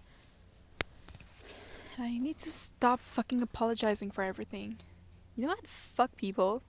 I 1.98 2.18
need 2.18 2.38
to 2.40 2.52
stop 2.52 3.00
fucking 3.00 3.42
apologizing 3.42 4.12
for 4.12 4.24
everything. 4.24 4.80
You 5.36 5.44
know 5.44 5.50
what? 5.50 5.68
Fuck 5.68 6.18
people. 6.18 6.62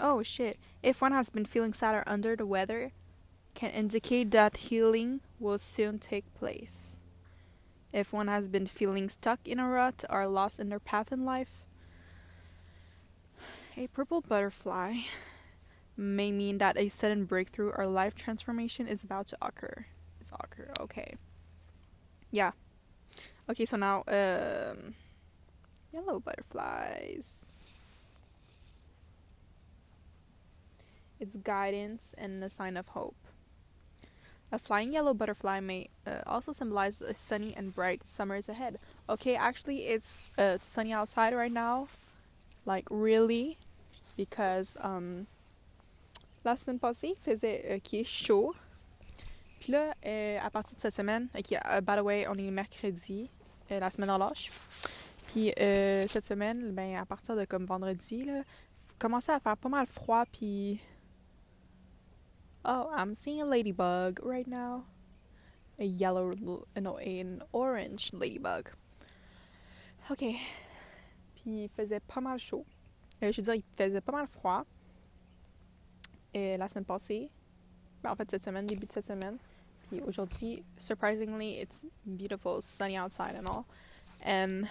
Oh 0.00 0.22
shit. 0.22 0.58
If 0.82 1.00
one 1.02 1.12
has 1.12 1.30
been 1.30 1.44
feeling 1.44 1.72
sad 1.72 1.94
or 1.94 2.04
under 2.06 2.36
the 2.36 2.46
weather, 2.46 2.92
can 3.54 3.70
indicate 3.70 4.30
that 4.30 4.56
healing 4.56 5.20
will 5.40 5.58
soon 5.58 5.98
take 5.98 6.32
place. 6.34 6.98
If 7.92 8.12
one 8.12 8.28
has 8.28 8.48
been 8.48 8.66
feeling 8.66 9.08
stuck 9.08 9.40
in 9.46 9.58
a 9.58 9.68
rut 9.68 10.04
or 10.08 10.26
lost 10.26 10.60
in 10.60 10.68
their 10.68 10.78
path 10.78 11.10
in 11.10 11.24
life, 11.24 11.62
a 13.76 13.86
purple 13.88 14.20
butterfly 14.20 14.98
may 15.96 16.30
mean 16.30 16.58
that 16.58 16.76
a 16.76 16.88
sudden 16.88 17.24
breakthrough 17.24 17.70
or 17.70 17.86
life 17.86 18.14
transformation 18.14 18.86
is 18.86 19.02
about 19.02 19.26
to 19.28 19.38
occur. 19.42 19.86
It's 20.20 20.30
occur. 20.30 20.70
Okay. 20.80 21.14
Yeah. 22.30 22.52
Okay, 23.48 23.64
so 23.64 23.76
now 23.76 24.04
um 24.06 24.94
yellow 25.92 26.20
butterflies. 26.20 27.37
It's 31.20 31.36
guidance 31.36 32.14
and 32.16 32.42
a 32.44 32.50
sign 32.50 32.76
of 32.76 32.88
hope. 32.88 33.16
A 34.50 34.58
flying 34.58 34.92
yellow 34.92 35.12
butterfly 35.12 35.60
may 35.60 35.90
uh, 36.06 36.22
also 36.26 36.52
symbolize 36.52 37.02
a 37.02 37.12
sunny 37.12 37.54
and 37.54 37.74
bright 37.74 38.06
summers 38.06 38.48
ahead. 38.48 38.78
Okay, 39.08 39.36
actually, 39.36 39.88
it's 39.88 40.30
uh, 40.38 40.56
sunny 40.56 40.92
outside 40.92 41.34
right 41.34 41.52
now, 41.52 41.88
like 42.64 42.86
really, 42.90 43.58
because 44.16 44.76
um, 44.80 45.26
la 46.44 46.54
semaine 46.54 46.78
passée, 46.78 47.10
il 47.10 47.16
faisait 47.16 47.64
euh, 47.68 47.78
qui 47.78 48.00
est 48.00 48.06
chaud. 48.06 48.54
Puis 49.60 49.72
là, 49.72 49.92
euh, 50.06 50.38
à 50.40 50.50
partir 50.50 50.76
de 50.76 50.80
cette 50.80 50.94
semaine, 50.94 51.28
ok, 51.36 51.50
uh, 51.50 51.80
by 51.82 51.96
the 51.96 52.02
way, 52.02 52.26
on 52.26 52.34
est 52.38 52.50
mercredi, 52.50 53.28
euh, 53.70 53.80
la 53.80 53.90
semaine 53.90 54.10
en 54.10 54.18
lâche. 54.18 54.50
Puis 55.26 55.52
euh, 55.60 56.06
cette 56.08 56.24
semaine, 56.24 56.72
ben 56.72 56.96
à 56.96 57.04
partir 57.04 57.36
de 57.36 57.44
comme 57.44 57.66
vendredi, 57.66 58.24
là, 58.24 58.42
commençait 58.98 59.32
à 59.32 59.40
faire 59.40 59.58
pas 59.58 59.68
mal 59.68 59.86
froid, 59.86 60.24
puis 60.32 60.80
Oh, 62.70 62.90
I'm 62.94 63.14
seeing 63.14 63.40
a 63.40 63.46
ladybug 63.46 64.20
right 64.22 64.46
now. 64.46 64.84
A 65.78 65.86
yellow, 65.86 66.32
no, 66.76 66.98
an 66.98 67.42
orange 67.54 68.12
ladybug. 68.12 68.68
Ok. 70.10 70.36
Puis 71.34 71.64
il 71.64 71.68
faisait 71.70 72.00
pas 72.00 72.20
mal 72.20 72.38
chaud. 72.38 72.66
Euh, 73.22 73.32
je 73.32 73.40
veux 73.40 73.42
dire, 73.42 73.54
il 73.54 73.64
faisait 73.74 74.02
pas 74.02 74.12
mal 74.12 74.26
froid. 74.26 74.66
Et 76.34 76.58
la 76.58 76.68
semaine 76.68 76.84
passée, 76.84 77.30
ben, 78.02 78.10
en 78.10 78.16
fait 78.16 78.30
cette 78.30 78.44
semaine, 78.44 78.66
début 78.66 78.84
de 78.84 78.92
cette 78.92 79.06
semaine. 79.06 79.38
Puis 79.88 80.02
aujourd'hui, 80.02 80.62
surprisingly, 80.76 81.62
it's 81.62 81.86
beautiful, 82.04 82.60
sunny 82.60 82.98
outside 82.98 83.34
and 83.34 83.46
all. 83.46 83.64
And 84.26 84.66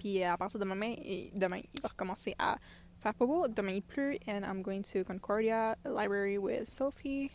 puis 0.00 0.24
à 0.24 0.36
partir 0.36 0.58
de 0.58 0.64
demain, 0.64 0.96
demain, 1.32 1.60
il 1.72 1.80
va 1.80 1.90
recommencer 1.90 2.34
à 2.40 2.58
and 3.04 4.44
I'm 4.44 4.62
going 4.62 4.84
to 4.84 5.02
Concordia 5.02 5.76
Library 5.84 6.38
with 6.38 6.68
Sophie. 6.68 7.32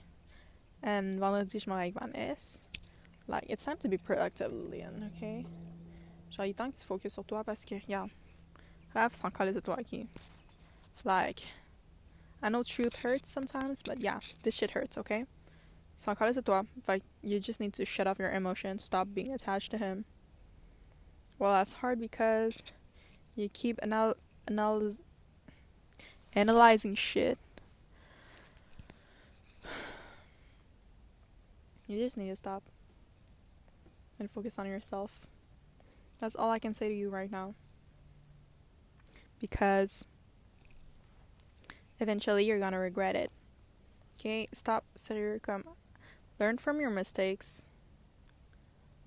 And 0.82 1.20
vendredi, 1.20 1.60
je 1.60 1.70
m'en 1.70 1.78
vais. 1.78 2.60
Like, 3.28 3.46
it's 3.50 3.66
time 3.66 3.78
to 3.78 3.90
be 3.90 3.98
productive, 3.98 4.54
Lillian, 4.54 5.12
okay? 5.16 5.46
Genre, 6.32 6.46
il 6.46 6.52
est 6.52 6.58
temps 6.58 6.72
que 6.72 6.80
tu 6.80 6.86
focuses 6.86 7.14
sur 7.14 7.26
toi 7.26 7.44
parce 7.44 7.66
que, 7.66 7.76
regarde, 7.76 8.12
rêve 8.96 9.14
sans 9.14 9.30
coller 9.30 9.52
de 9.52 9.60
toi, 9.60 9.78
ok? 9.80 10.08
Like, 11.04 11.42
I 12.42 12.48
know 12.50 12.64
truth 12.64 12.98
hurts 12.98 13.30
sometimes, 13.30 13.82
but 13.82 14.00
yeah, 14.00 14.20
this 14.44 14.56
shit 14.56 14.72
hurts, 14.72 14.98
okay? 14.98 15.26
Sans 15.98 16.16
coller 16.16 16.32
de 16.32 16.42
toi. 16.42 16.64
Like, 16.88 17.04
you 17.22 17.42
just 17.42 17.60
need 17.60 17.74
to 17.74 17.84
shut 17.84 18.08
off 18.08 18.20
your 18.20 18.32
emotions, 18.32 18.86
stop 18.86 19.10
being 19.14 19.34
attached 19.34 19.72
to 19.72 19.78
him. 19.78 20.06
Well, 21.38 21.52
that's 21.52 21.74
hard 21.74 22.00
because 22.00 22.62
you 23.36 23.50
keep 23.50 23.80
anal- 23.84 24.16
anal- 24.50 24.94
analyzing 26.34 26.96
shit. 26.96 27.38
You 31.88 31.98
just 31.98 32.18
need 32.18 32.30
to 32.30 32.36
stop 32.36 32.64
and 34.20 34.30
focus 34.30 34.60
on 34.60 34.66
yourself. 34.66 35.26
That's 36.20 36.36
all 36.36 36.52
I 36.52 36.60
can 36.60 36.74
say 36.74 36.90
to 36.90 36.94
you 36.94 37.10
right 37.10 37.32
now. 37.32 37.54
Because 39.40 40.08
eventually 42.00 42.46
you're 42.46 42.60
gonna 42.60 42.80
regret 42.80 43.16
it. 43.16 43.32
Okay? 44.20 44.50
Stop. 44.52 44.84
Come. 45.44 45.64
Learn 46.40 46.58
from 46.58 46.82
your 46.82 46.90
mistakes. 46.90 47.64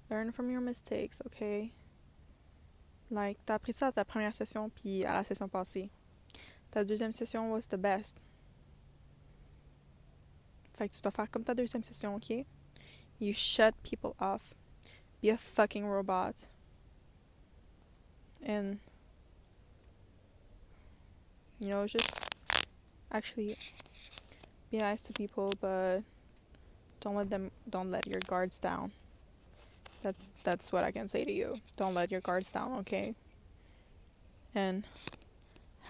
Learn 0.08 0.32
from 0.32 0.50
your 0.50 0.60
mistakes, 0.60 1.20
okay? 1.26 1.70
Like, 3.10 3.38
t'as 3.46 3.54
appris 3.58 3.72
ça 3.72 3.88
à 3.88 3.92
ta 3.92 4.04
première 4.04 4.34
session, 4.34 4.70
puis 4.70 5.04
à 5.04 5.12
la 5.12 5.24
session 5.24 5.48
passée. 5.48 5.90
Ta 6.70 6.84
deuxième 6.84 7.12
session 7.12 7.50
was 7.50 7.66
the 7.66 7.76
best. 7.76 8.16
Fait 10.74 10.88
que 10.88 10.94
tu 10.94 11.02
dois 11.02 11.12
faire 11.12 11.30
comme 11.30 11.44
ta 11.44 11.54
deuxième 11.54 11.82
session, 11.82 12.14
ok? 12.14 12.46
You 13.18 13.32
shut 13.34 13.74
people 13.82 14.14
off. 14.18 14.54
Be 15.20 15.28
a 15.30 15.36
fucking 15.36 15.86
robot. 15.86 16.46
And, 18.42 18.78
you 21.58 21.68
know, 21.68 21.86
just 21.86 22.26
actually 23.12 23.58
be 24.70 24.78
nice 24.78 25.02
to 25.02 25.12
people, 25.12 25.52
but 25.60 26.00
don't 27.00 27.16
let 27.16 27.28
them, 27.28 27.50
don't 27.68 27.90
let 27.90 28.06
your 28.06 28.20
guards 28.26 28.58
down. 28.58 28.92
That's 30.02 30.32
that's 30.44 30.72
what 30.72 30.84
I 30.84 30.92
can 30.92 31.08
say 31.08 31.24
to 31.24 31.32
you. 31.32 31.56
Don't 31.76 31.92
let 31.92 32.10
your 32.10 32.22
guards 32.22 32.50
down, 32.50 32.72
okay? 32.78 33.14
And 34.54 34.86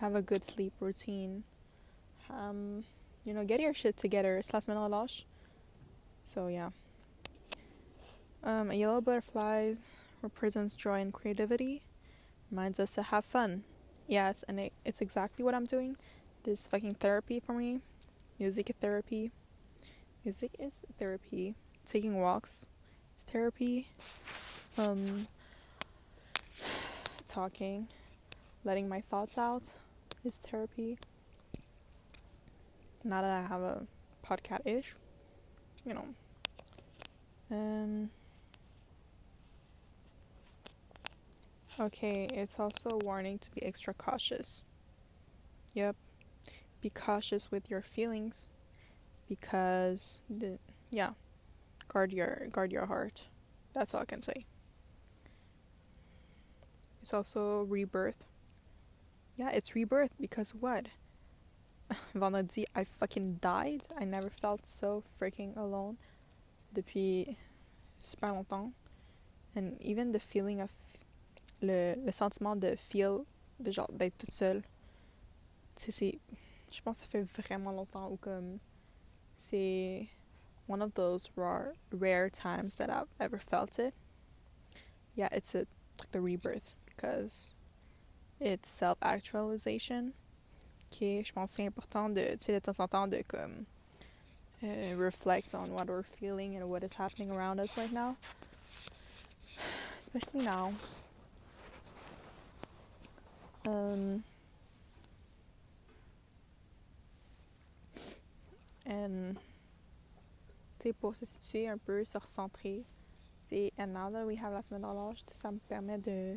have 0.01 0.15
a 0.15 0.23
good 0.23 0.45
sleep 0.45 0.73
routine. 0.81 1.45
Um, 2.31 2.85
you 3.25 3.35
know, 3.35 3.45
get 3.45 3.61
your 3.61 3.75
shit 3.75 3.97
together. 3.97 4.43
So 6.23 6.47
yeah. 6.49 6.71
Um, 8.43 8.71
a 8.71 8.75
yellow 8.75 9.03
butterfly 9.03 9.75
represents 10.23 10.75
joy 10.75 11.01
and 11.01 11.13
creativity. 11.13 11.83
Reminds 12.51 12.81
us 12.81 12.93
to 12.93 13.03
have 13.03 13.25
fun. 13.25 13.65
Yes, 14.09 14.43
and 14.49 14.59
it, 14.59 14.73
it's 14.85 15.01
exactly 15.01 15.45
what 15.45 15.55
I'm 15.55 15.67
doing. 15.67 15.97
This 16.45 16.67
fucking 16.67 16.95
therapy 16.95 17.39
for 17.39 17.53
me. 17.53 17.81
Music 18.39 18.75
therapy. 18.81 19.31
Music 20.25 20.53
is 20.59 20.73
therapy. 20.99 21.55
Taking 21.87 22.19
walks 22.19 22.67
is 23.19 23.25
therapy. 23.25 23.89
Um, 24.79 25.27
talking, 27.29 27.89
letting 28.65 28.89
my 28.89 29.03
thoughts 29.03 29.37
out 29.37 29.75
is 30.25 30.37
therapy. 30.37 30.99
Now 33.05 33.23
that 33.23 33.31
I 33.31 33.47
have 33.47 33.63
a 33.63 33.87
podcast 34.25 34.67
ish, 34.67 34.95
you 35.85 35.95
know. 35.95 36.05
Um, 37.51 38.11
okay, 41.79 42.29
it's 42.33 42.59
also 42.59 42.91
a 42.91 42.99
warning 42.99 43.39
to 43.39 43.51
be 43.53 43.63
extra 43.63 43.95
cautious. 43.95 44.63
Yep. 45.75 45.97
Be 46.81 46.91
cautious 46.91 47.51
with 47.51 47.71
your 47.71 47.83
feelings 47.83 48.49
because 49.29 50.19
the 50.29 50.59
yeah, 50.91 51.11
guard 51.89 52.13
your 52.13 52.47
guard 52.51 52.73
your 52.73 52.87
heart. 52.87 53.27
That's 53.75 53.95
all 53.95 54.01
I 54.01 54.05
can 54.05 54.23
say. 54.23 54.45
It's 57.03 57.15
also 57.15 57.63
rebirth. 57.63 58.27
Yeah, 59.41 59.49
it's 59.53 59.75
rebirth 59.75 60.11
because 60.21 60.51
what? 60.51 60.89
Vendredi, 62.15 62.67
I 62.75 62.85
fucking 62.85 63.39
died. 63.41 63.85
I 63.99 64.05
never 64.05 64.29
felt 64.29 64.69
so 64.69 65.03
freaking 65.19 65.57
alone 65.57 65.97
depuis 66.75 67.39
super 68.01 68.33
longtemps. 68.33 68.75
And 69.57 69.81
even 69.81 70.13
the 70.13 70.21
feeling 70.21 70.61
of 70.61 70.69
le, 71.63 71.95
le 72.05 72.13
sentiment 72.13 72.61
de 72.61 72.77
feel 72.77 73.25
de 73.59 73.71
genre 73.71 73.89
d'être 73.97 74.19
toute 74.19 74.35
seule. 74.35 74.63
Sais, 75.77 75.91
c'est 75.91 76.19
je 76.71 76.83
pense 76.83 77.01
que 77.01 77.07
ça 77.07 77.11
fait 77.11 77.23
vraiment 77.23 77.73
longtemps 77.73 78.11
ou 78.11 78.19
comme 78.19 78.61
c'est 79.39 80.07
one 80.67 80.83
of 80.83 80.93
those 80.93 81.31
rare 81.35 81.73
rare 81.91 82.29
times 82.29 82.75
that 82.75 82.91
I've 82.91 83.09
ever 83.19 83.39
felt 83.39 83.79
it. 83.79 83.95
Yeah, 85.15 85.31
it's 85.33 85.55
a 85.55 85.65
like 85.99 86.11
the 86.13 86.21
rebirth 86.21 86.75
because 86.85 87.47
it's 88.41 88.69
self 88.69 88.99
actualization. 89.03 90.13
Ok, 90.93 91.01
je 91.01 91.33
pense 91.33 91.53
c'est 91.53 91.67
important 91.67 92.09
de, 92.09 92.37
tu 92.37 92.47
sais, 92.47 92.53
de 92.53 92.59
temps 92.59 92.81
en 92.81 92.89
temps 92.89 93.07
de 93.07 93.23
comme 93.23 93.65
uh, 94.63 94.95
reflect 94.97 95.55
on 95.55 95.73
what 95.73 95.87
we're 95.87 96.03
feeling 96.03 96.57
and 96.57 96.69
what 96.69 96.83
is 96.83 96.95
happening 96.95 97.31
around 97.31 97.61
us 97.61 97.77
right 97.77 97.93
now, 97.93 98.17
especially 100.03 100.45
now. 100.45 100.73
Um, 103.67 104.25
and 108.87 109.37
tu 110.81 110.89
sais, 110.89 110.93
pour 110.95 111.15
se 111.15 111.27
situer 111.27 111.69
un 111.69 111.79
peu, 111.79 112.05
se 112.05 112.19
recentrer. 112.19 112.85
Et 113.53 113.73
now 113.79 114.09
that 114.11 114.25
we 114.25 114.37
have 114.37 114.53
la 114.53 114.63
semaine 114.63 114.83
d'horloge, 114.83 115.25
ça 115.43 115.51
me 115.51 115.59
permet 115.69 115.99
de 115.99 116.37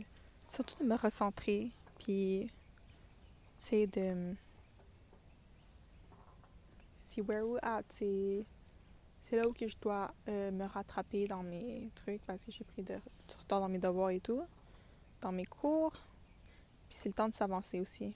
surtout 0.50 0.76
de 0.80 0.84
me 0.84 0.96
recentrer, 0.96 1.72
puis 2.04 2.52
tu 3.60 3.66
sais 3.66 3.88
de 3.88 4.36
see 6.98 7.22
where 7.22 7.46
we're 7.46 7.60
at, 7.64 7.84
c'est 7.92 8.46
là 9.32 9.48
où 9.48 9.54
que 9.54 9.68
je 9.68 9.78
dois 9.80 10.14
euh, 10.28 10.52
me 10.52 10.66
rattraper 10.66 11.28
dans 11.28 11.44
mes 11.44 11.90
trucs 11.96 12.22
parce 12.26 12.44
que 12.44 12.52
j'ai 12.52 12.66
pris 12.66 12.84
du 12.84 12.94
retard 13.40 13.62
dans 13.62 13.70
mes 13.70 13.80
devoirs 13.80 14.10
et 14.10 14.20
tout, 14.20 14.42
dans 15.22 15.32
mes 15.32 15.46
cours. 15.46 15.94
Puis 16.90 16.98
c'est 17.00 17.10
le 17.10 17.14
temps 17.14 17.30
de 17.30 17.34
s'avancer 17.34 17.80
aussi. 17.80 18.14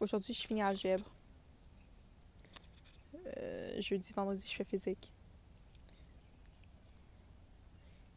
Aujourd'hui, 0.00 0.32
je 0.32 0.46
finis 0.46 0.62
algèbre. 0.62 1.04
Euh, 3.36 3.80
jeudi, 3.80 4.12
vendredi, 4.14 4.48
je 4.48 4.56
fais 4.56 4.64
physique. 4.64 5.12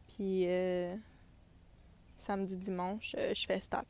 Puis 0.08 0.46
euh, 0.46 0.96
samedi, 2.16 2.56
dimanche, 2.56 3.14
je 3.14 3.44
fais 3.46 3.60
stats. 3.60 3.84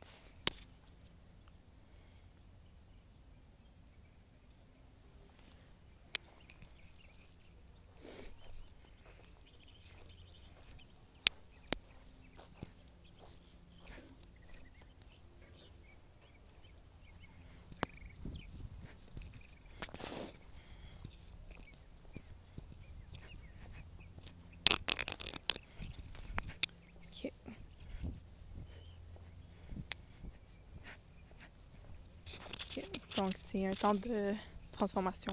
C'est 33.56 33.64
un 33.64 33.72
temps 33.72 33.94
de 33.94 34.34
transformation. 34.72 35.32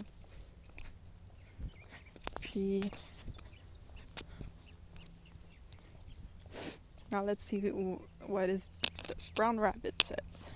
Puis. 2.39 2.81
Now, 7.11 7.23
let's 7.23 7.43
see 7.43 7.59
what 8.25 8.49
is 8.49 8.61
this 9.07 9.29
brown 9.35 9.59
rabbit 9.59 10.01
says. 10.01 10.47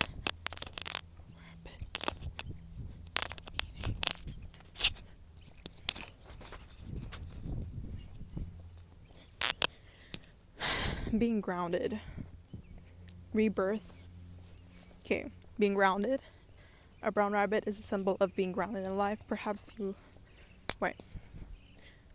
being 11.18 11.42
grounded, 11.42 12.00
rebirth. 13.34 13.94
Okay, 15.04 15.32
being 15.58 15.74
grounded. 15.74 16.22
A 17.04 17.12
brown 17.12 17.34
rabbit 17.34 17.64
is 17.68 17.80
a 17.80 17.84
symbol 17.84 18.18
of 18.20 18.36
being 18.36 18.52
grounded 18.52 18.86
in 18.86 18.98
life. 18.98 19.20
Perhaps 19.28 19.76
you. 19.78 19.96
Ouais. 20.82 20.94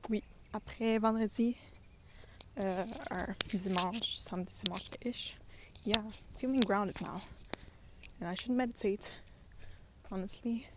Oui, 0.09 0.23
après 0.53 1.01
vendredi, 1.01 1.57
uh, 2.59 2.85
or 3.11 3.37
dimanche, 3.49 4.21
samedi, 4.21 4.53
dimanche 4.65 4.91
ish. 5.01 5.37
Yeah, 5.85 6.03
feeling 6.37 6.61
grounded 6.61 7.01
now. 7.01 7.21
And 8.21 8.29
I 8.29 8.35
should 8.35 8.53
meditate, 8.53 9.13
honestly. 10.11 10.69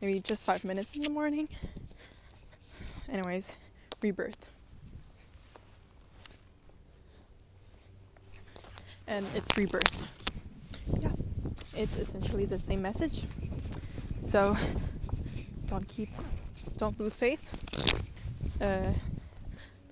Maybe 0.00 0.20
just 0.20 0.44
five 0.44 0.64
minutes 0.64 0.94
in 0.96 1.02
the 1.02 1.10
morning. 1.10 1.48
Anyways, 3.08 3.56
rebirth. 4.00 4.46
and 9.06 9.26
it's 9.34 9.56
rebirth. 9.56 10.23
It's 11.76 11.96
essentially 11.96 12.44
the 12.44 12.58
same 12.58 12.82
message. 12.82 13.24
So 14.22 14.56
don't 15.66 15.86
keep, 15.88 16.10
don't 16.76 16.98
lose 16.98 17.16
faith. 17.16 17.40
Uh, 18.60 18.92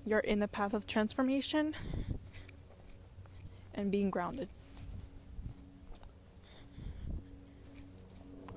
you're 0.07 0.21
in 0.21 0.38
the 0.38 0.49
path 0.49 0.75
of 0.75 0.87
transformation 0.87 1.75
and 3.75 3.90
being 3.90 4.11
grounded. 4.11 4.49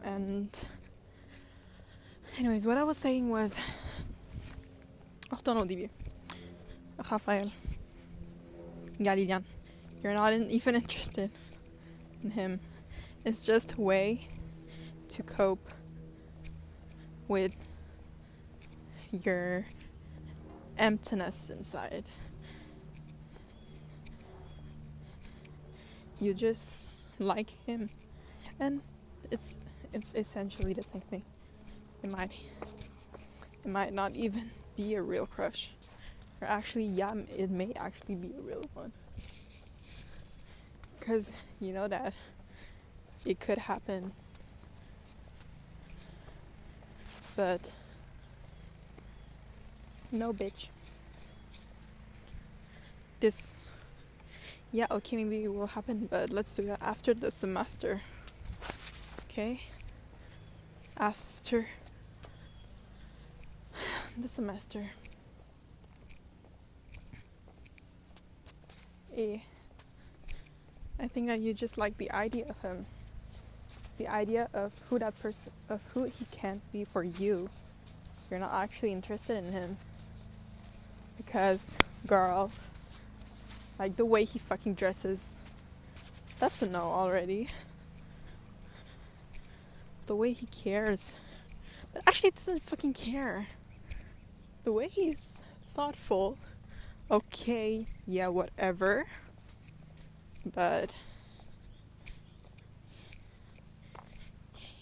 And, 0.03 0.49
anyways, 2.37 2.67
what 2.67 2.77
I 2.77 2.83
was 2.83 2.97
saying 2.97 3.29
was. 3.29 3.55
Retourne 5.31 5.57
au 5.57 5.65
début. 5.65 5.89
Raphaël. 6.99 7.51
Galilian 8.99 9.43
you're 10.05 10.13
not 10.13 10.33
in, 10.33 10.51
even 10.51 10.75
interested 10.83 11.31
in 12.23 12.29
him. 12.29 12.59
It's 13.25 13.43
just 13.43 13.73
a 13.73 13.81
way 13.81 14.27
to 15.09 15.23
cope 15.23 15.71
with 17.27 17.53
your 19.11 19.65
emptiness 20.77 21.49
inside. 21.49 22.07
You 26.21 26.35
just 26.35 26.89
like 27.17 27.49
him, 27.65 27.89
and 28.59 28.81
it's 29.31 29.55
it's 29.91 30.11
essentially 30.13 30.73
the 30.73 30.83
same 30.83 31.01
thing. 31.01 31.23
It 32.03 32.11
might 32.11 32.31
it 33.63 33.71
might 33.71 33.91
not 33.91 34.15
even 34.15 34.51
be 34.77 34.93
a 34.93 35.01
real 35.01 35.25
crush, 35.25 35.71
or 36.41 36.47
actually, 36.47 36.85
yeah, 36.85 37.15
it 37.35 37.49
may 37.49 37.73
actually 37.75 38.15
be 38.15 38.35
a 38.37 38.41
real 38.41 38.65
one 38.75 38.91
because 40.99 41.31
you 41.59 41.73
know 41.73 41.87
that 41.87 42.13
it 43.25 43.39
could 43.39 43.57
happen. 43.57 44.11
But 47.35 47.71
no, 50.11 50.31
bitch. 50.31 50.69
This, 53.19 53.67
yeah, 54.71 54.87
okay, 54.91 55.17
maybe 55.17 55.43
it 55.45 55.53
will 55.53 55.67
happen, 55.67 56.07
but 56.09 56.29
let's 56.29 56.55
do 56.55 56.63
that 56.63 56.79
after 56.81 57.13
the 57.13 57.31
semester. 57.31 58.01
Okay? 59.29 59.61
After 60.95 61.67
the 64.17 64.29
semester. 64.29 64.91
Eh. 69.17 69.39
I 70.97 71.07
think 71.07 71.27
that 71.27 71.39
you 71.39 71.53
just 71.53 71.77
like 71.77 71.97
the 71.97 72.11
idea 72.11 72.45
of 72.47 72.61
him. 72.61 72.85
The 73.97 74.07
idea 74.07 74.49
of 74.53 74.73
who 74.89 74.99
that 74.99 75.19
person 75.21 75.51
of 75.69 75.81
who 75.93 76.03
he 76.05 76.25
can 76.31 76.61
be 76.71 76.83
for 76.83 77.03
you. 77.03 77.49
You're 78.29 78.39
not 78.39 78.53
actually 78.53 78.91
interested 78.91 79.37
in 79.37 79.51
him. 79.51 79.77
Because 81.17 81.77
girl, 82.05 82.51
like 83.79 83.95
the 83.95 84.05
way 84.05 84.25
he 84.25 84.39
fucking 84.39 84.73
dresses. 84.73 85.29
That's 86.39 86.61
a 86.61 86.67
no 86.67 86.81
already. 86.81 87.47
The 90.07 90.15
way 90.15 90.33
he 90.33 90.47
cares. 90.47 91.15
But 91.93 92.03
actually 92.05 92.31
doesn't 92.31 92.63
fucking 92.63 92.93
care. 92.93 93.47
The 94.65 94.73
way 94.73 94.89
he's 94.89 95.37
thoughtful. 95.73 96.37
Okay, 97.09 97.85
yeah, 98.05 98.27
whatever 98.27 99.05
but 100.53 100.95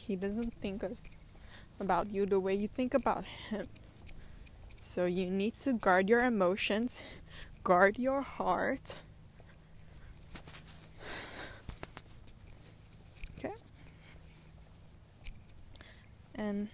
he 0.08 0.16
doesn't 0.16 0.54
think 0.62 0.84
of, 0.84 0.98
about 1.80 2.14
you 2.14 2.26
the 2.26 2.40
way 2.40 2.54
you 2.54 2.68
think 2.68 2.94
about 2.94 3.26
him. 3.26 3.68
So 4.82 5.06
you 5.06 5.30
need 5.30 5.56
to 5.60 5.74
guard 5.74 6.10
your 6.10 6.24
emotions, 6.24 7.00
guard 7.64 7.98
your 7.98 8.22
heart. 8.22 8.96
Okay? 13.40 13.54
And 16.36 16.68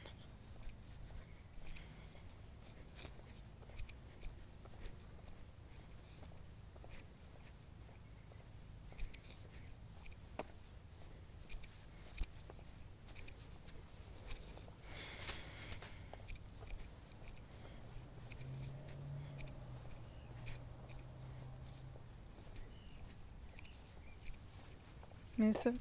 Mesa, 25.49 25.73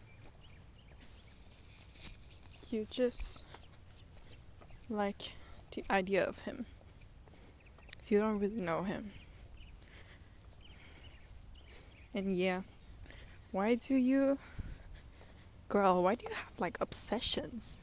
you 2.70 2.86
just 2.90 3.44
like 4.88 5.32
the 5.72 5.84
idea 5.90 6.24
of 6.24 6.38
him. 6.38 6.64
You 8.06 8.20
don't 8.20 8.38
really 8.38 8.62
know 8.62 8.84
him. 8.84 9.10
And 12.14 12.34
yeah, 12.34 12.62
why 13.52 13.74
do 13.74 13.94
you, 13.94 14.38
girl, 15.68 16.02
why 16.02 16.14
do 16.14 16.24
you 16.26 16.34
have 16.34 16.58
like 16.58 16.78
obsessions? 16.80 17.76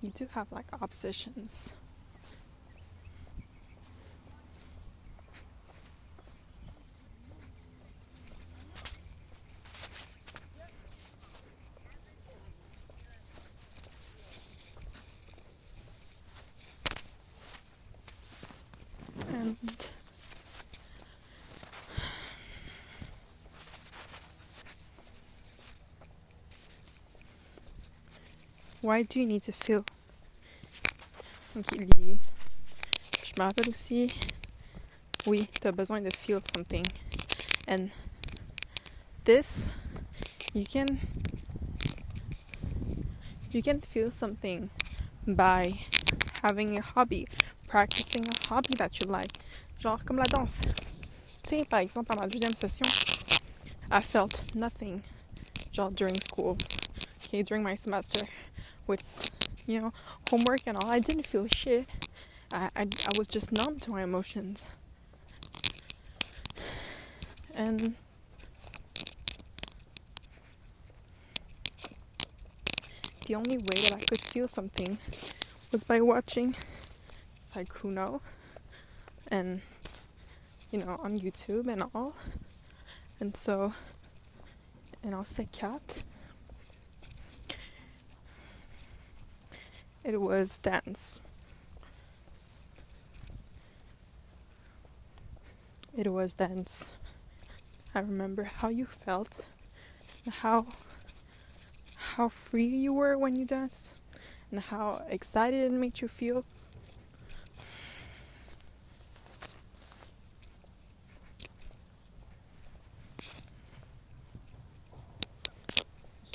You 0.00 0.10
do 0.12 0.26
have 0.32 0.50
like 0.50 0.66
obsessions. 0.80 1.74
Why 28.82 29.04
do 29.04 29.20
you 29.20 29.26
need 29.26 29.44
to 29.44 29.52
feel? 29.52 29.84
Ok, 31.56 31.70
Lily. 31.70 32.18
Je 33.22 33.32
me 33.38 33.44
rappelle 33.44 33.68
aussi. 33.68 34.12
Oui, 35.24 35.48
tu 35.60 35.68
as 35.68 35.72
besoin 35.72 36.00
de 36.00 36.10
feel 36.10 36.40
something. 36.52 36.84
And 37.68 37.90
this, 39.24 39.68
you 40.52 40.64
can. 40.64 40.98
You 43.52 43.62
can 43.62 43.80
feel 43.82 44.10
something 44.10 44.68
by 45.28 45.78
having 46.42 46.76
a 46.76 46.80
hobby, 46.82 47.28
practicing 47.68 48.26
a 48.26 48.46
hobby 48.48 48.74
that 48.78 48.98
you 48.98 49.06
like. 49.06 49.38
Genre 49.78 50.00
comme 50.04 50.16
la 50.16 50.26
danse. 50.26 50.58
Tu 51.44 51.50
sais, 51.50 51.64
par 51.64 51.78
exemple, 51.80 52.12
à 52.12 52.16
ma 52.16 52.26
deuxième 52.26 52.54
session, 52.54 52.86
I 53.92 54.00
felt 54.00 54.52
nothing, 54.56 55.02
genre 55.72 55.90
during 55.90 56.20
school, 56.20 56.58
okay, 57.24 57.44
during 57.44 57.62
my 57.62 57.76
semester, 57.76 58.26
with, 58.86 59.30
you 59.66 59.80
know, 59.80 59.92
homework 60.30 60.62
and 60.66 60.76
all. 60.76 60.88
I 60.88 60.98
didn't 61.00 61.26
feel 61.26 61.46
shit. 61.46 61.86
I, 62.52 62.70
I, 62.76 62.82
I 62.82 63.18
was 63.18 63.28
just 63.28 63.52
numb 63.52 63.78
to 63.80 63.90
my 63.90 64.02
emotions. 64.02 64.66
And 67.54 67.94
the 73.26 73.34
only 73.34 73.58
way 73.58 73.82
that 73.82 73.92
I 73.92 74.00
could 74.00 74.20
feel 74.20 74.48
something 74.48 74.98
was 75.70 75.84
by 75.84 76.00
watching 76.00 76.56
Saikuno 77.42 78.20
and 79.28 79.60
you 80.70 80.78
know 80.78 80.98
on 81.02 81.18
YouTube 81.18 81.66
and 81.66 81.84
all. 81.94 82.14
And 83.20 83.36
so 83.36 83.74
and 85.02 85.14
I'll 85.14 85.24
say 85.24 85.48
cat. 85.52 86.02
It 90.04 90.20
was 90.20 90.58
dance. 90.58 91.20
It 95.96 96.12
was 96.12 96.32
dance. 96.34 96.92
I 97.94 98.00
remember 98.00 98.44
how 98.44 98.68
you 98.68 98.86
felt, 98.86 99.46
how 100.28 100.66
how 102.14 102.28
free 102.28 102.66
you 102.66 102.92
were 102.92 103.16
when 103.16 103.36
you 103.36 103.44
danced, 103.44 103.92
and 104.50 104.60
how 104.60 105.02
excited 105.08 105.72
it 105.72 105.74
made 105.74 106.00
you 106.00 106.08
feel. 106.08 106.44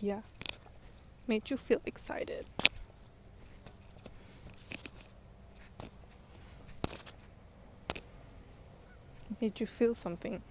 Yeah, 0.01 0.21
made 1.27 1.49
you 1.49 1.57
feel 1.57 1.81
excited. 1.85 2.45
Made 9.39 9.59
you 9.59 9.67
feel 9.67 9.93
something. 9.93 10.41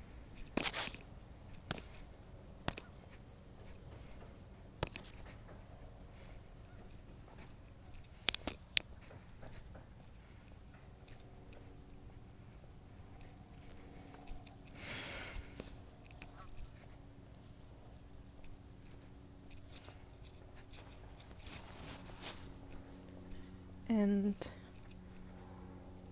And 23.88 24.34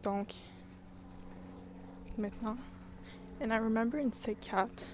donc, 0.03 0.33
maintenant, 2.17 2.57
and 3.41 3.44
I 3.55 3.59
remember 3.59 3.99
in 4.01 4.11
"Cat." 4.40 4.88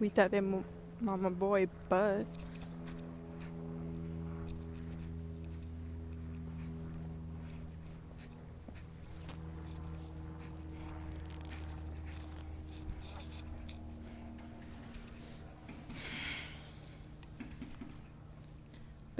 we 0.00 0.08
t'avais 0.08 0.40
mo- 0.40 0.64
Mama 1.02 1.30
Boy, 1.30 1.68
but 1.90 2.24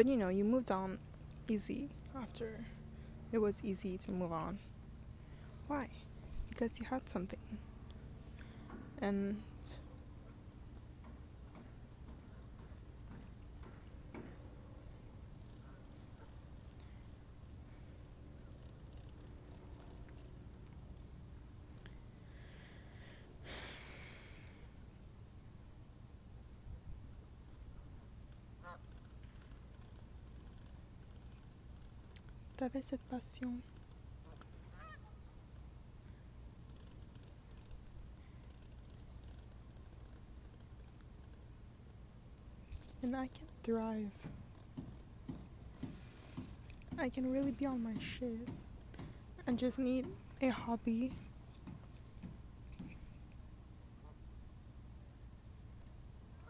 but 0.02 0.10
you 0.10 0.16
know, 0.16 0.30
you 0.30 0.42
moved 0.42 0.72
on 0.72 0.98
easy 1.48 1.88
after 2.20 2.64
it 3.30 3.38
was 3.38 3.54
easy 3.62 3.96
to 3.98 4.10
move 4.10 4.32
on. 4.32 4.58
Why? 5.68 5.90
Because 6.48 6.80
you 6.80 6.86
had 6.86 7.08
something. 7.08 7.38
And 9.00 9.40
t'avais 32.72 32.84
cette 32.84 33.00
passion. 33.08 33.52
And 43.02 43.16
I 43.16 43.26
can 43.26 43.46
thrive. 43.64 44.10
I 46.98 47.08
can 47.08 47.30
really 47.32 47.50
be 47.50 47.66
on 47.66 47.82
my 47.82 47.94
shit. 47.98 48.48
I 49.46 49.52
just 49.52 49.78
need 49.78 50.06
a 50.40 50.48
hobby. 50.48 51.10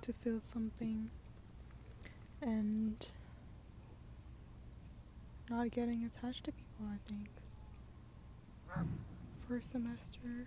To 0.03 0.13
feel 0.13 0.41
something. 0.41 1.09
And 2.43 2.97
not 5.53 5.71
getting 5.71 6.03
attached 6.05 6.45
to 6.45 6.53
people, 6.53 6.87
I 6.91 6.97
think. 7.07 7.29
First 9.47 9.73
semester, 9.73 10.47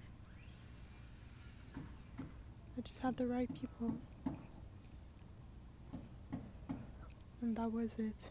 I 2.76 2.82
just 2.82 3.02
had 3.02 3.16
the 3.18 3.28
right 3.28 3.48
people. 3.54 3.94
And 7.40 7.56
that 7.56 7.72
was 7.72 7.98
it. 8.00 8.30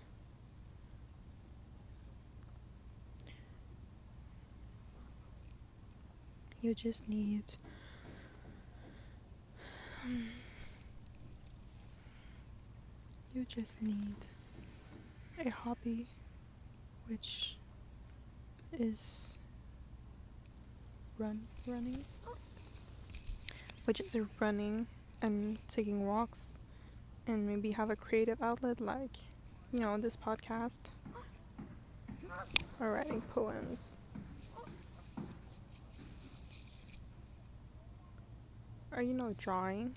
You 6.60 6.74
just 6.74 7.08
need. 7.08 7.44
You 13.32 13.44
just 13.48 13.80
need 13.80 14.16
a 15.44 15.50
hobby 15.50 16.06
which 17.08 17.56
is 18.72 19.36
run 21.18 21.42
running 21.66 22.04
which 23.84 24.00
is 24.00 24.16
running 24.40 24.86
and 25.22 25.58
taking 25.68 26.06
walks 26.06 26.54
and 27.26 27.46
maybe 27.46 27.72
have 27.72 27.90
a 27.90 27.96
creative 27.96 28.42
outlet 28.42 28.80
like 28.80 29.10
you 29.72 29.80
know 29.80 29.98
this 29.98 30.16
podcast. 30.16 30.78
Or 32.78 32.92
writing 32.92 33.22
poems. 33.34 33.98
Or 38.94 39.02
you 39.02 39.12
know 39.12 39.34
drawing? 39.36 39.96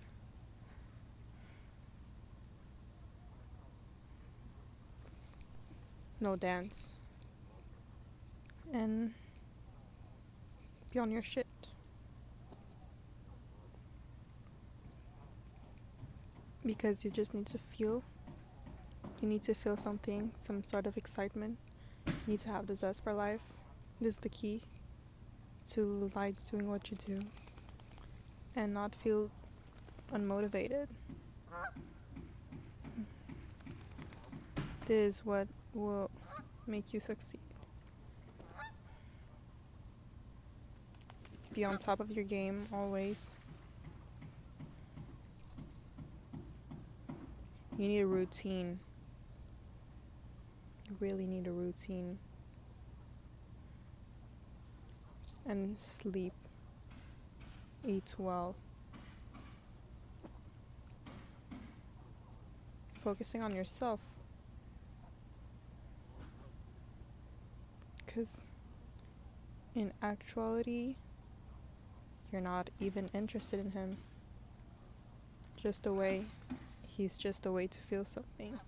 No 6.20 6.36
dance 6.36 6.97
and 8.74 9.14
be 10.92 11.00
on 11.00 11.12
your 11.12 11.24
shit. 11.24 11.46
Because 16.66 17.06
you 17.06 17.12
just 17.12 17.34
need 17.34 17.48
to 17.48 17.58
feel. 17.58 18.04
You 19.22 19.28
need 19.30 19.44
to 19.44 19.54
feel 19.54 19.78
something, 19.78 20.32
some 20.46 20.64
sort 20.64 20.86
of 20.86 20.98
excitement. 20.98 21.58
You 22.06 22.14
need 22.28 22.40
to 22.42 22.50
have 22.50 22.68
the 22.68 22.76
zest 22.76 23.04
for 23.04 23.14
life. 23.14 23.42
This 24.00 24.16
is 24.16 24.20
the 24.20 24.30
key 24.30 24.62
to 25.72 26.12
like 26.16 26.36
doing 26.50 26.70
what 26.70 26.92
you 26.92 26.98
do 27.06 27.20
and 28.56 28.74
not 28.74 28.94
feel 28.94 29.30
unmotivated. 30.14 30.88
This 34.86 35.18
is 35.18 35.26
what 35.26 35.48
will 35.74 36.10
make 36.66 36.94
you 36.94 37.00
succeed. 37.00 37.42
Be 41.58 41.65
on 41.65 41.80
top 41.80 42.00
of 42.00 42.12
your 42.12 42.24
game 42.24 42.67
always. 42.72 43.32
You 47.80 47.88
need 47.88 48.02
a 48.02 48.06
routine. 48.06 48.80
You 50.88 50.98
really 51.00 51.26
need 51.26 51.48
a 51.48 51.52
routine. 51.52 52.20
And 55.48 55.78
sleep. 55.82 56.34
Eat 57.84 58.13
well. 58.20 58.54
Focusing 63.04 63.41
on 63.41 63.56
yourself. 63.56 64.00
Because 68.06 68.30
in 69.74 69.91
actuality, 70.04 70.98
you're 72.32 72.42
not 72.42 72.70
even 72.80 73.10
interested 73.13 73.60
in 73.60 73.72
him. 73.72 73.98
Just 75.56 75.86
a 75.86 75.94
way. 75.94 76.26
He's 76.86 77.18
just 77.18 77.46
a 77.46 77.52
way 77.52 77.68
to 77.68 77.80
feel 77.80 78.06
something. 78.08 78.60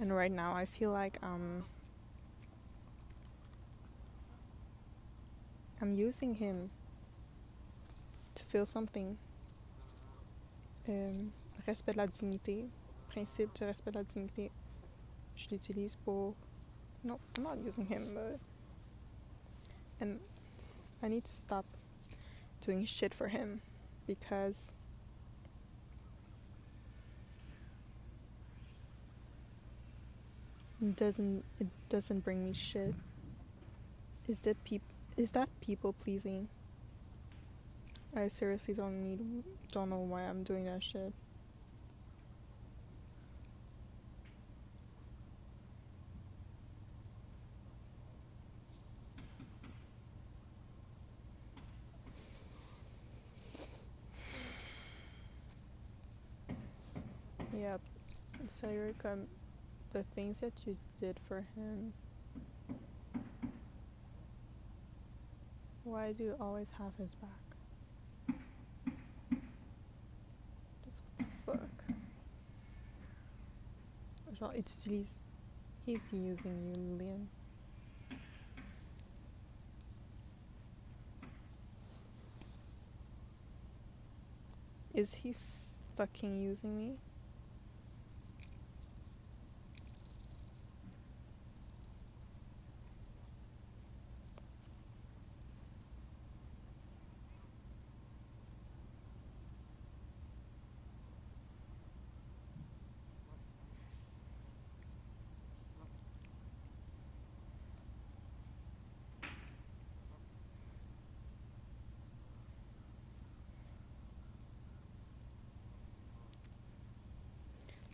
And 0.00 0.14
right 0.14 0.32
now, 0.32 0.54
I 0.54 0.64
feel 0.64 0.90
like 0.90 1.18
um, 1.22 1.64
I'm 5.80 5.94
using 5.94 6.34
him 6.34 6.70
to 8.34 8.44
feel 8.44 8.66
something. 8.66 9.18
Euh, 10.88 11.12
respect 11.66 11.96
de 11.96 12.02
la 12.02 12.06
dignité, 12.06 12.68
principe 13.08 13.54
du 13.54 13.64
respect 13.64 13.92
de 13.92 13.98
la 13.98 14.04
dignité. 14.04 14.50
Je 15.36 15.48
l'utilise 15.50 15.96
pour. 16.04 16.34
No, 17.04 17.20
I'm 17.36 17.42
not 17.42 17.58
using 17.58 17.86
him, 17.86 18.12
but. 18.14 18.40
And 20.00 20.18
I 21.02 21.08
need 21.08 21.24
to 21.26 21.32
stop 21.32 21.66
doing 22.64 22.84
shit 22.86 23.12
for 23.12 23.28
him 23.28 23.60
because 24.06 24.72
it 30.80 30.96
doesn't 30.96 31.44
it 31.60 31.66
doesn't 31.88 32.20
bring 32.24 32.44
me 32.44 32.52
shit. 32.54 32.94
Is 34.26 34.38
that 34.40 34.62
peop 34.64 34.82
is 35.16 35.32
that 35.32 35.48
people 35.60 35.92
pleasing? 35.92 36.48
I 38.16 38.28
seriously 38.28 38.74
don't 38.74 39.02
need 39.02 39.44
don't 39.72 39.90
know 39.90 39.98
why 39.98 40.22
I'm 40.22 40.42
doing 40.42 40.64
that 40.64 40.82
shit. 40.82 41.12
Yep. 57.56 57.80
You're 58.74 58.92
come 58.94 59.28
the 59.92 60.02
things 60.02 60.40
that 60.40 60.52
you 60.66 60.76
did 61.00 61.20
for 61.28 61.46
him. 61.54 61.92
Why 65.84 66.12
do 66.12 66.24
you 66.24 66.34
always 66.40 66.66
have 66.76 66.90
his 66.98 67.14
back? 67.14 68.36
Just 70.84 70.98
what 71.16 71.18
the 71.18 71.24
fuck? 71.46 71.96
Genre, 74.36 74.56
il 74.56 74.62
t'utilise. 74.64 75.18
He's 75.86 76.12
using 76.12 76.66
you, 76.66 76.96
Lillian. 76.98 77.28
Is 84.92 85.14
he 85.22 85.36
fucking 85.96 86.42
using 86.42 86.76
me? 86.76 86.96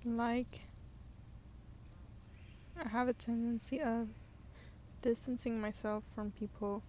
Like 0.05 0.63
I 2.83 2.89
have 2.89 3.09
a 3.09 3.13
tendency 3.13 3.81
of 3.81 4.09
distancing 5.03 5.61
myself 5.61 6.05
from 6.15 6.31
people. 6.31 6.83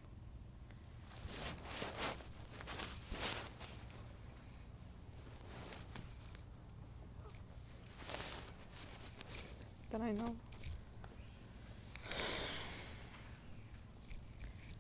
That 9.90 10.02
I 10.02 10.12
know. 10.12 10.36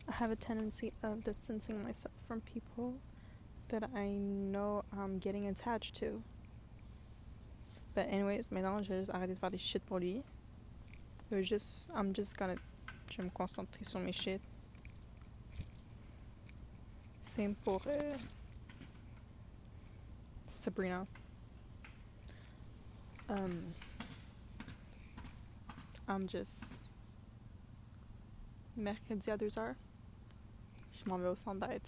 I 0.08 0.14
have 0.14 0.32
a 0.32 0.38
tendency 0.38 0.94
of 1.04 1.24
distancing 1.26 1.84
myself 1.84 2.14
from 2.28 2.40
people 2.42 2.96
that 3.68 3.90
I 3.96 4.08
know 4.08 4.86
I'm 4.98 5.20
getting 5.20 5.48
attached 5.48 5.96
to. 5.98 6.24
But 7.94 8.08
anyways, 8.08 8.52
maintenant, 8.52 8.82
je 8.82 8.90
vais 8.90 9.00
juste 9.00 9.14
arrêter 9.14 9.34
de 9.34 9.40
faire 9.40 9.52
des 9.52 9.58
shit 9.58 9.84
pour 9.84 10.00
lui. 10.00 10.22
Vais 11.30 11.44
juste, 11.44 11.90
I'm 11.96 12.14
just 12.14 12.38
gonna, 12.38 12.56
je 13.10 13.18
vais 13.18 13.24
me 13.24 13.30
concentrer 13.30 13.84
sur 13.84 14.00
mes 14.00 14.12
shit. 14.12 14.42
Same 17.36 17.56
pour 17.56 17.82
euh, 17.88 18.18
Sabrina. 20.48 21.04
Um, 23.30 23.74
I'm 26.08 26.28
just 26.28 26.64
mercredi 28.76 29.32
à 29.32 29.38
2h. 29.38 29.76
Je 30.94 31.10
m'en 31.10 31.18
vais 31.18 31.30
au 31.30 31.36
centre 31.36 31.66
d'aide. 31.66 31.88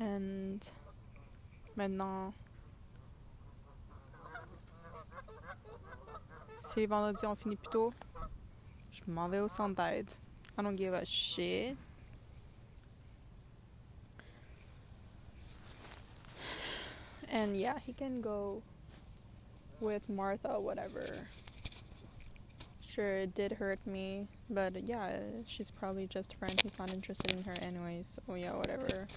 And 0.00 0.58
Maintenant, 1.76 2.32
si 6.58 6.80
les 6.80 6.86
vendredis 6.86 7.26
on 7.26 7.34
finit 7.34 7.56
plus 7.56 7.70
tôt, 7.70 7.92
je 8.92 9.02
m'en 9.08 9.28
vais 9.28 9.40
au 9.40 9.48
centre 9.48 9.74
d'aide. 9.74 10.08
I 10.56 10.62
don't 10.62 10.76
give 10.76 10.94
a 10.94 11.04
shit. 11.04 11.76
And 17.28 17.56
yeah, 17.56 17.78
he 17.84 17.92
can 17.92 18.20
go 18.20 18.62
with 19.80 20.08
Martha, 20.08 20.60
whatever. 20.60 21.26
Sure, 22.80 23.16
it 23.16 23.34
did 23.34 23.50
hurt 23.50 23.84
me, 23.84 24.28
but 24.48 24.80
yeah, 24.84 25.18
she's 25.44 25.72
probably 25.72 26.06
just 26.06 26.34
a 26.34 26.36
friend. 26.36 26.60
He's 26.62 26.78
not 26.78 26.92
interested 26.92 27.32
in 27.32 27.42
her 27.42 27.54
anyways. 27.60 28.08
So 28.24 28.36
yeah, 28.36 28.52
whatever. 28.52 29.08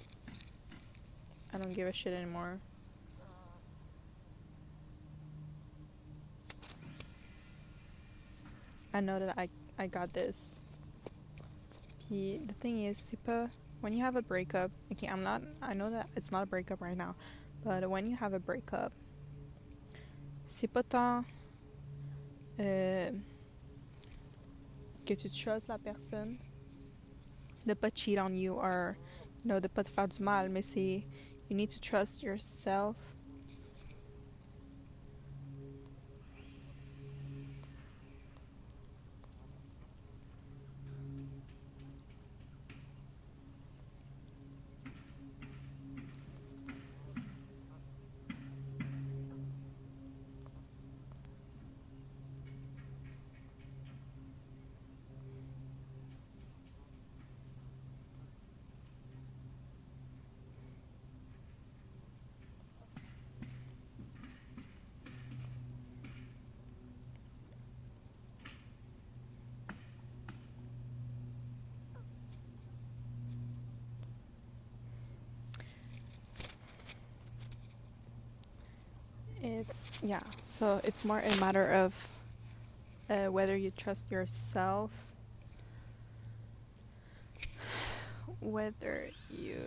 I 1.57 1.59
don't 1.59 1.73
give 1.73 1.87
a 1.87 1.93
shit 1.93 2.13
anymore. 2.13 2.59
I 8.93 8.99
know 8.99 9.17
that 9.17 9.33
I 9.35 9.49
I 9.79 9.87
got 9.87 10.13
this. 10.13 10.59
He, 12.07 12.39
the 12.45 12.53
thing 12.53 12.85
is, 12.85 13.03
c'est 13.09 13.49
when 13.81 13.91
you 13.91 14.03
have 14.03 14.15
a 14.15 14.21
breakup. 14.21 14.69
Okay, 14.91 15.07
I'm 15.07 15.23
not. 15.23 15.41
I 15.63 15.73
know 15.73 15.89
that 15.89 16.09
it's 16.15 16.31
not 16.31 16.43
a 16.43 16.45
breakup 16.45 16.79
right 16.79 16.95
now, 16.95 17.15
but 17.65 17.89
when 17.89 18.05
you 18.05 18.15
have 18.17 18.33
a 18.33 18.39
breakup, 18.39 18.93
tant 20.89 21.25
euh, 22.59 23.11
que 25.07 25.15
tu 25.15 25.29
trust 25.29 25.67
la 25.67 25.79
personne 25.79 26.37
de 27.65 27.73
pas 27.73 27.89
cheat 27.95 28.19
on 28.19 28.35
you 28.35 28.53
or 28.53 28.95
you 29.43 29.49
know 29.49 29.59
de 29.59 29.67
pas 29.67 29.83
te 29.83 29.89
faire 29.89 30.07
du 30.07 30.21
mal, 30.21 30.49
mais 30.49 30.61
c'est 30.61 31.03
you 31.49 31.55
need 31.55 31.69
to 31.71 31.81
trust 31.81 32.23
yourself. 32.23 32.95
It's 79.41 79.89
yeah. 80.01 80.21
So 80.45 80.81
it's 80.83 81.05
more 81.05 81.19
a 81.19 81.35
matter 81.37 81.71
of 81.71 82.07
uh, 83.09 83.27
whether 83.27 83.55
you 83.55 83.69
trust 83.71 84.11
yourself, 84.11 84.91
whether 88.39 89.09
you. 89.31 89.61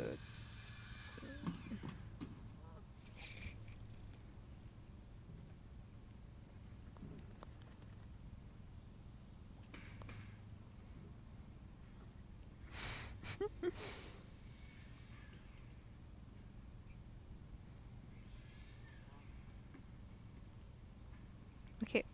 okay, 21.82 22.04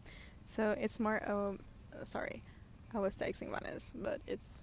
so 0.56 0.74
it's 0.80 0.98
more. 1.00 1.22
Uh, 1.28 2.04
sorry, 2.04 2.42
I 2.94 2.98
was 2.98 3.16
texting 3.16 3.50
Vanessa, 3.50 3.96
but 3.96 4.20
it's. 4.26 4.62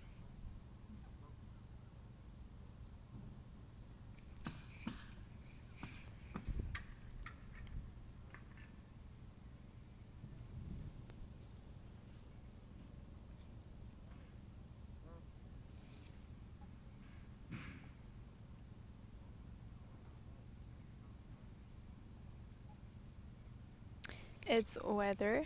It's 24.45 24.77
whether 24.83 25.43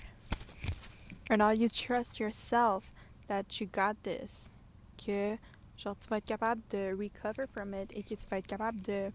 or 1.29 1.37
not 1.37 1.59
you 1.59 1.69
trust 1.69 2.19
yourself 2.19 2.91
that 3.27 3.59
you 3.59 3.67
got 3.67 3.95
this. 4.03 4.49
Que 4.97 5.37
genre 5.77 5.95
tu 5.99 6.09
vas 6.09 6.17
être 6.17 6.25
capable 6.25 6.61
de 6.69 6.93
recover 6.93 7.47
from 7.47 7.73
it 7.73 7.91
et 7.93 8.03
que 8.03 8.15
tu 8.15 8.25
vas 8.29 8.37
être 8.37 8.47
capable 8.47 8.81
de 8.81 9.11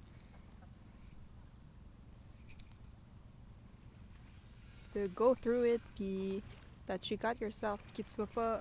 de 4.95 5.09
go 5.09 5.35
through 5.35 5.65
it 5.65 5.81
puis 5.97 6.43
that 6.87 7.11
you 7.11 7.17
got 7.17 7.41
yourself 7.41 7.81
que 7.97 8.03
tu 8.03 8.17
vas 8.17 8.27
pas 8.27 8.61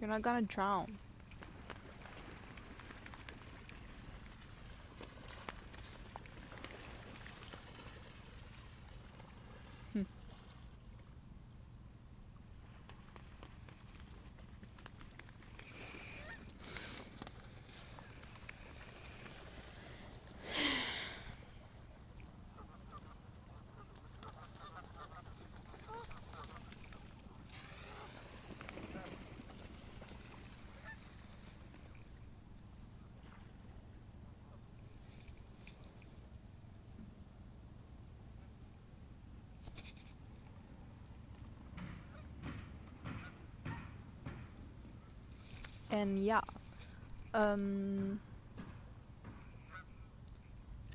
you're 0.00 0.08
not 0.08 0.22
gonna 0.22 0.42
drown. 0.42 0.86
And 45.92 46.18
yeah, 46.24 46.40
um, 47.34 48.18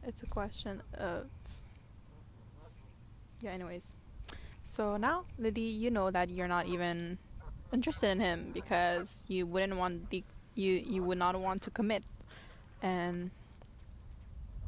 it's 0.04 0.24
a 0.24 0.26
question 0.26 0.82
of 0.96 1.28
yeah. 3.42 3.52
Anyways, 3.52 3.96
so 4.64 4.98
now 4.98 5.26
Lily, 5.38 5.62
you 5.62 5.92
know 5.92 6.10
that 6.10 6.32
you're 6.32 6.48
not 6.48 6.66
even 6.66 7.20
interested 7.72 8.10
in 8.10 8.20
him 8.20 8.50
because 8.54 9.22
you 9.28 9.46
wouldn't 9.46 9.78
want 9.78 10.10
the 10.10 10.24
you 10.56 10.74
you 10.74 11.04
would 11.04 11.20
not 11.20 11.40
want 11.40 11.62
to 11.64 11.70
commit, 11.70 12.04
and 12.82 13.30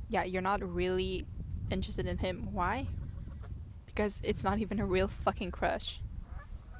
yeah, 0.09 0.23
you're 0.23 0.43
not 0.43 0.61
really 0.61 1.25
interested 1.71 2.05
in 2.05 2.19
him. 2.19 2.49
Why? 2.51 2.87
Because 3.87 4.21
it's 4.23 4.43
not 4.43 4.59
even 4.59 4.79
a 4.79 4.85
real 4.85 5.07
fucking 5.07 5.51
crush. 5.51 6.01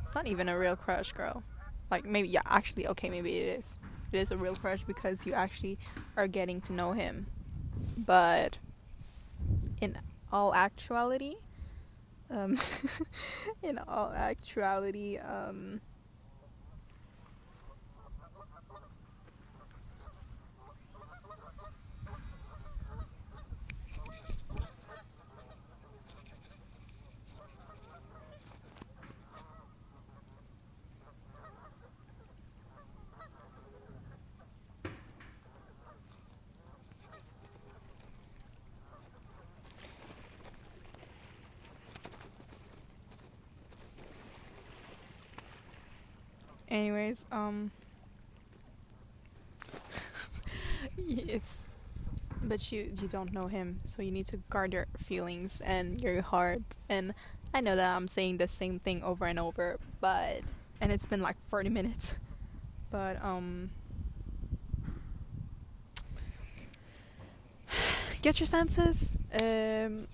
It's 0.06 0.14
not 0.14 0.28
even 0.28 0.50
a 0.50 0.58
real 0.58 0.76
crush, 0.76 1.12
girl. 1.12 1.44
Like 1.92 2.06
maybe 2.06 2.28
yeah, 2.28 2.42
actually 2.46 2.88
okay, 2.88 3.10
maybe 3.10 3.38
it 3.38 3.60
is. 3.60 3.80
It 4.12 4.20
is 4.20 4.32
a 4.32 4.38
real 4.38 4.56
crush 4.56 4.84
because 4.84 5.26
you 5.26 5.34
actually 5.34 5.78
are 6.18 6.28
getting 6.28 6.62
to 6.62 6.74
know 6.74 6.94
him. 6.94 7.28
But 7.98 8.58
in 9.82 9.98
all 10.32 10.54
actuality, 10.54 11.36
um 12.30 12.58
in 13.64 13.80
all 13.88 14.12
actuality, 14.16 15.18
um 15.18 15.82
anyways, 46.70 47.26
um 47.32 47.72
it's 50.98 51.68
but 52.42 52.72
you 52.72 52.92
you 53.02 53.08
don't 53.08 53.34
know 53.34 53.48
him, 53.48 53.82
so 53.86 54.02
you 54.02 54.12
need 54.12 54.28
to 54.28 54.38
guard 54.50 54.74
your 54.74 54.88
feelings 54.98 55.62
and 55.62 56.02
your 56.02 56.22
heart. 56.22 56.62
And 56.88 57.14
I 57.54 57.62
know 57.62 57.76
that 57.76 57.96
I'm 57.96 58.08
saying 58.08 58.38
the 58.38 58.48
same 58.48 58.80
thing 58.80 59.04
over 59.04 59.26
and 59.26 59.40
over, 59.40 59.78
but 60.00 60.42
and 60.82 60.92
it's 60.92 61.06
been 61.06 61.22
like 61.22 61.36
40 61.50 61.70
minutes. 61.70 62.16
But 62.92 63.24
um 63.24 63.72
get 68.22 68.40
your 68.40 68.48
senses. 68.48 69.12
Um 69.34 70.08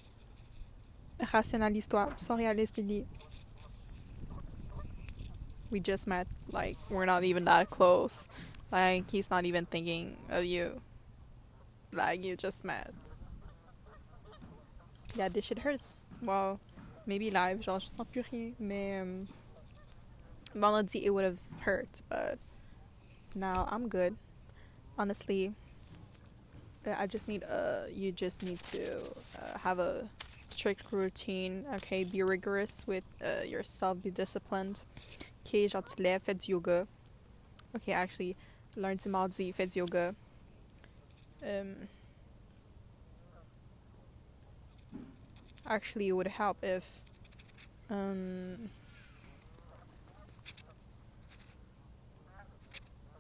rationalise-toi, 1.34 2.10
sois 2.18 2.36
réaliste, 2.36 2.82
dis 2.86 3.06
we 5.72 5.80
just 5.80 6.07
met, 6.07 6.28
like 6.51 6.78
we're 6.89 7.05
not 7.05 7.24
even 7.24 7.45
that 7.45 7.70
close. 7.70 8.28
Like 8.72 9.09
he's 9.09 9.30
not 9.30 9.45
even 9.45 9.66
thinking 9.66 10.18
of 10.30 10.45
you. 10.45 10.82
Like 11.91 12.24
you 12.24 12.36
just 12.36 12.63
met. 12.63 12.93
Yeah, 15.16 15.30
this 15.30 15.45
shit 15.45 15.59
hurts. 15.59 15.93
Well, 16.22 16.59
maybe 17.05 17.32
live, 17.32 17.63
genre 17.63 17.80
je 17.80 17.88
sens 17.88 18.07
plus 18.11 18.26
rien, 18.32 18.53
mais 18.59 19.01
um, 19.01 19.28
vendredi 20.53 21.05
it 21.05 21.09
would 21.11 21.24
have 21.24 21.39
hurt, 21.61 22.01
but 22.09 22.38
now 23.34 23.68
I'm 23.72 23.88
good. 23.88 24.16
Honestly, 24.97 25.53
I 26.86 27.07
just 27.07 27.28
need 27.28 27.43
uh 27.43 27.88
you 27.93 28.11
just 28.11 28.43
need 28.43 28.59
to 28.72 28.97
uh, 29.39 29.57
have 29.59 29.80
a 29.80 30.07
strict 30.49 30.91
routine, 30.91 31.66
okay? 31.76 32.03
Be 32.03 32.24
rigorous 32.24 32.84
with 32.88 33.03
uh, 33.24 33.43
yourself, 33.43 34.01
be 34.01 34.09
disciplined. 34.09 34.84
Ok, 35.46 35.68
genre 35.70 35.84
tu 35.84 36.02
lèves, 36.02 36.24
fais 36.24 36.34
du 36.34 36.52
yoga. 36.52 36.88
Ok, 37.76 37.89
actually, 37.89 38.36
lundi, 38.76 39.08
mardi, 39.10 39.52
fais 39.52 39.68
du 39.68 39.80
yoga. 39.80 40.16
Um, 41.43 41.88
actually, 45.68 46.08
it 46.08 46.14
would 46.14 46.28
help 46.28 46.58
if 46.64 47.02
um, 47.91 48.72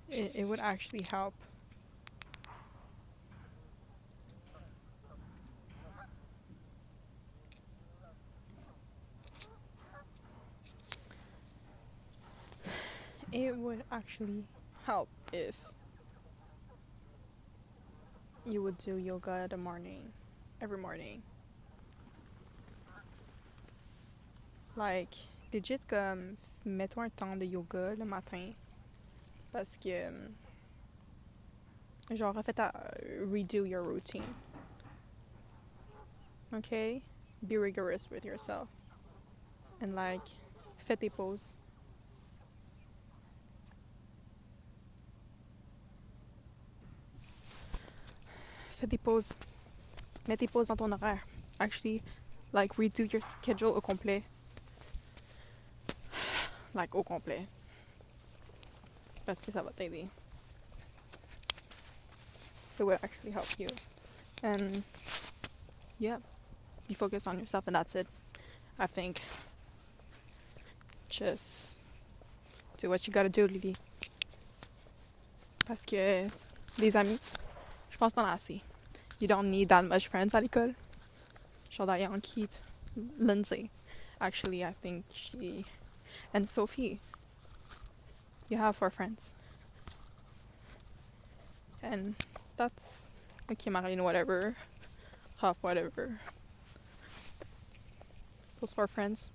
it, 0.09 0.31
it 0.33 0.45
would 0.45 0.59
actually 0.59 1.03
help 1.03 1.35
it 13.35 13.55
would 13.57 13.83
actually 13.91 14.45
help 14.85 15.09
if 15.33 15.55
you 18.45 18.63
would 18.63 18.77
do 18.77 18.95
yoga 18.95 19.45
the 19.49 19.57
morning 19.57 20.01
every 20.61 20.77
morning 20.77 21.21
Like, 24.77 25.15
legit, 25.53 25.79
comme, 25.87 26.35
mets-toi 26.65 27.05
un 27.05 27.09
temps 27.09 27.39
de 27.39 27.45
yoga 27.45 27.95
le 27.97 28.03
matin. 28.03 28.51
Parce 29.53 29.77
que, 29.77 30.11
genre, 32.13 32.35
en 32.35 32.43
fait, 32.43 32.59
à 32.59 32.73
redo 33.31 33.63
your 33.63 33.83
routine. 33.83 34.25
Okay? 36.53 37.01
Be 37.47 37.55
rigorous 37.55 38.09
with 38.11 38.25
yourself. 38.25 38.67
And, 39.81 39.95
like, 39.95 40.27
fais 40.77 40.97
tes 40.97 41.09
pauses. 41.09 41.55
Fais 48.85 48.89
des 48.89 48.97
pauses. 48.99 49.33
Mets 50.27 50.37
tes 50.37 50.47
pauses 50.47 50.67
dans 50.67 50.75
ton 50.75 50.91
horaire. 50.91 51.25
Actually, 51.59 52.03
like, 52.53 52.77
redo 52.77 53.03
your 53.03 53.23
schedule 53.31 53.73
au 53.75 53.81
complet. 53.81 54.21
Like, 56.75 56.93
au 56.93 57.01
complet. 57.01 57.47
Parce 59.25 59.39
que 59.39 59.51
ça 59.51 59.63
va 59.63 59.71
t'aider. 59.71 60.07
It 62.79 62.83
will 62.83 62.99
actually 63.01 63.31
help 63.31 63.47
you. 63.57 63.69
And, 64.43 64.83
yeah, 65.99 66.19
be 66.87 66.93
focused 66.93 67.25
on 67.27 67.39
yourself 67.39 67.67
and 67.67 67.73
that's 67.73 67.95
it. 67.95 68.07
I 68.77 68.85
think. 68.85 69.19
Just 71.09 71.79
do 72.77 72.91
what 72.91 73.07
you 73.07 73.13
gotta 73.13 73.29
do, 73.29 73.47
Lily. 73.47 73.75
Parce 75.65 75.83
que 75.87 76.27
les 76.77 76.95
amis, 76.95 77.19
je 77.89 77.97
pense 77.97 78.13
que 78.13 78.19
t'en 78.19 78.27
as 78.27 78.33
assez. 78.33 78.61
You 79.25 79.29
don't 79.29 79.49
need 79.49 79.69
that 79.69 79.83
much 79.83 80.07
friends 80.07 80.35
à 80.35 80.39
l'école. 80.39 80.75
Genre 81.71 81.87
Diane, 81.87 82.21
Keith, 82.21 82.59
Lindsay. 83.17 83.71
Actually, 84.21 84.63
I 84.63 84.73
think 84.83 85.05
she 85.11 85.65
and 86.31 86.47
Sophie. 86.47 86.99
You 88.49 88.57
have 88.57 88.75
four 88.75 88.91
friends. 88.91 89.33
And 91.81 92.13
that's 92.55 93.09
okay, 93.51 93.71
Marlene, 93.71 94.03
whatever. 94.03 94.57
Half 95.41 95.57
whatever. 95.63 96.19
Those 98.61 98.73
four 98.73 98.85
friends, 98.85 99.31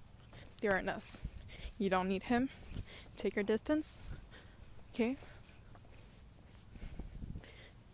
they 0.61 0.69
are 0.69 0.77
enough. 0.77 1.17
You 1.81 1.91
don't 1.91 2.09
need 2.09 2.23
him. 2.23 2.49
Take 3.17 3.35
your 3.35 3.43
distance. 3.43 4.09
Okay? 4.95 5.17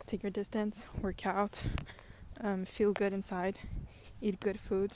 Take 0.06 0.22
your 0.22 0.30
distance, 0.30 0.84
work 1.02 1.26
out, 1.26 1.58
um, 2.40 2.64
feel 2.64 2.92
good 2.92 3.12
inside, 3.12 3.58
eat 4.22 4.38
good 4.38 4.60
food. 4.60 4.92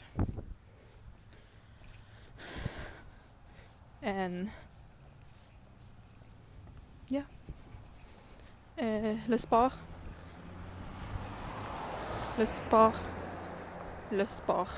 And 4.03 4.51
yeah. 7.09 7.25
Euh, 8.81 9.17
le 9.29 9.37
sport. 9.37 9.73
Le 12.39 12.47
sport. 12.47 12.95
Le 14.13 14.25
sport. 14.25 14.73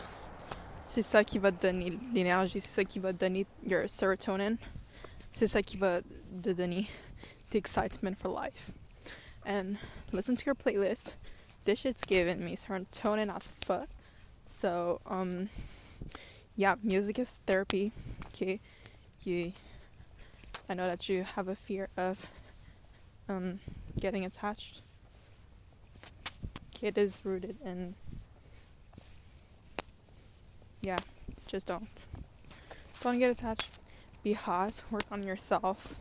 C'est 0.83 1.03
ça 1.03 1.24
qui 1.24 1.39
va 1.39 1.53
te 1.53 1.62
donner 1.62 1.91
l'énergie, 2.12 2.61
c'est 2.61 2.70
ça 2.70 2.85
qui 2.85 2.99
va 2.99 3.12
te 3.12 3.18
donner 3.18 3.47
your 3.66 3.89
serotonin. 3.89 4.57
C'est 5.33 5.47
ça 5.47 5.62
qui 5.62 5.76
va 5.76 6.01
te 6.03 6.53
donner 6.53 6.87
the 7.51 7.57
excitement 7.57 8.14
for 8.14 8.28
life. 8.30 8.72
And 9.45 9.78
listen 10.12 10.36
to 10.36 10.47
your 10.47 10.55
playlist. 10.55 11.12
This 11.64 11.80
shit's 11.80 12.05
giving 12.05 12.45
me 12.45 12.57
serotonin 12.57 13.34
as 13.34 13.53
fuck. 13.64 13.88
So, 14.47 15.01
um, 15.07 15.49
yeah, 16.57 16.76
music 16.82 17.18
is 17.18 17.40
therapy. 17.47 17.93
Okay, 18.26 18.61
you. 19.24 19.53
I 20.68 20.74
know 20.74 20.86
that 20.86 21.09
you 21.09 21.24
have 21.24 21.49
a 21.49 21.57
fear 21.57 21.88
of 21.97 22.28
um, 23.28 23.61
getting 23.99 24.24
attached. 24.24 24.82
Okay, 26.74 26.88
it 26.88 26.99
is 26.99 27.22
rooted 27.24 27.57
in. 27.64 27.95
Yeah, 30.82 30.99
just 31.47 31.66
don't. 31.66 31.88
Don't 33.01 33.18
get 33.18 33.30
attached. 33.30 33.78
Be 34.22 34.34
hot. 34.34 34.82
Work 34.90 35.05
on 35.11 35.22
yourself, 35.22 35.97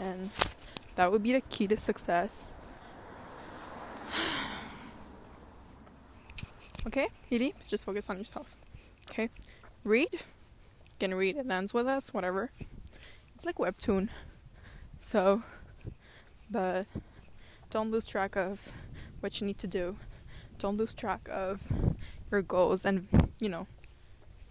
and 0.00 0.30
that 0.94 1.10
would 1.10 1.22
be 1.22 1.32
the 1.32 1.40
key 1.40 1.66
to 1.68 1.76
success. 1.76 2.48
Okay, 6.86 7.08
Edie, 7.32 7.52
just 7.68 7.84
focus 7.84 8.08
on 8.08 8.18
yourself. 8.18 8.54
Okay, 9.10 9.28
read. 9.82 10.08
You 10.12 10.20
can 11.00 11.14
read 11.14 11.36
it 11.36 11.50
ends 11.50 11.74
with 11.74 11.88
us, 11.88 12.14
whatever. 12.14 12.52
It's 13.34 13.44
like 13.44 13.56
webtoon. 13.56 14.08
So, 14.96 15.42
but 16.48 16.86
don't 17.70 17.90
lose 17.90 18.06
track 18.06 18.36
of 18.36 18.72
what 19.18 19.40
you 19.40 19.48
need 19.48 19.58
to 19.58 19.66
do. 19.66 19.96
Don't 20.60 20.76
lose 20.76 20.94
track 20.94 21.28
of 21.30 21.60
your 22.30 22.42
goals, 22.42 22.84
and 22.84 23.08
you 23.40 23.48
know, 23.48 23.66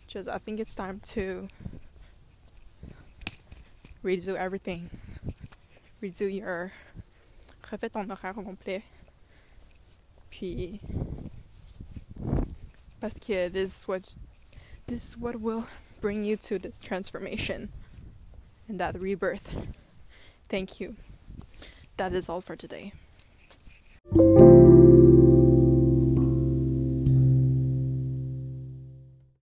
just 0.05 0.27
I 0.27 0.37
think 0.37 0.59
it's 0.59 0.75
time 0.75 0.99
to 1.11 1.47
redo 4.03 4.35
everything. 4.35 4.89
Redo 6.03 6.31
your 6.31 6.73
ton 7.63 8.09
horaire 8.09 8.33
complet. 8.33 8.83
Puis 10.29 10.81
parce 13.05 13.19
que 13.19 13.49
this 13.49 13.81
is 13.81 13.87
what 13.87 14.15
this 14.87 15.09
is 15.09 15.15
what 15.15 15.39
will 15.39 15.67
bring 16.01 16.23
you 16.23 16.35
to 16.35 16.57
this 16.57 16.79
transformation 16.79 17.69
and 18.67 18.79
that 18.79 18.99
rebirth. 18.99 19.77
Thank 20.49 20.79
you. 20.79 20.95
That 21.97 22.13
is 22.13 22.29
all 22.29 22.41
for 22.41 22.55
today. 22.55 22.93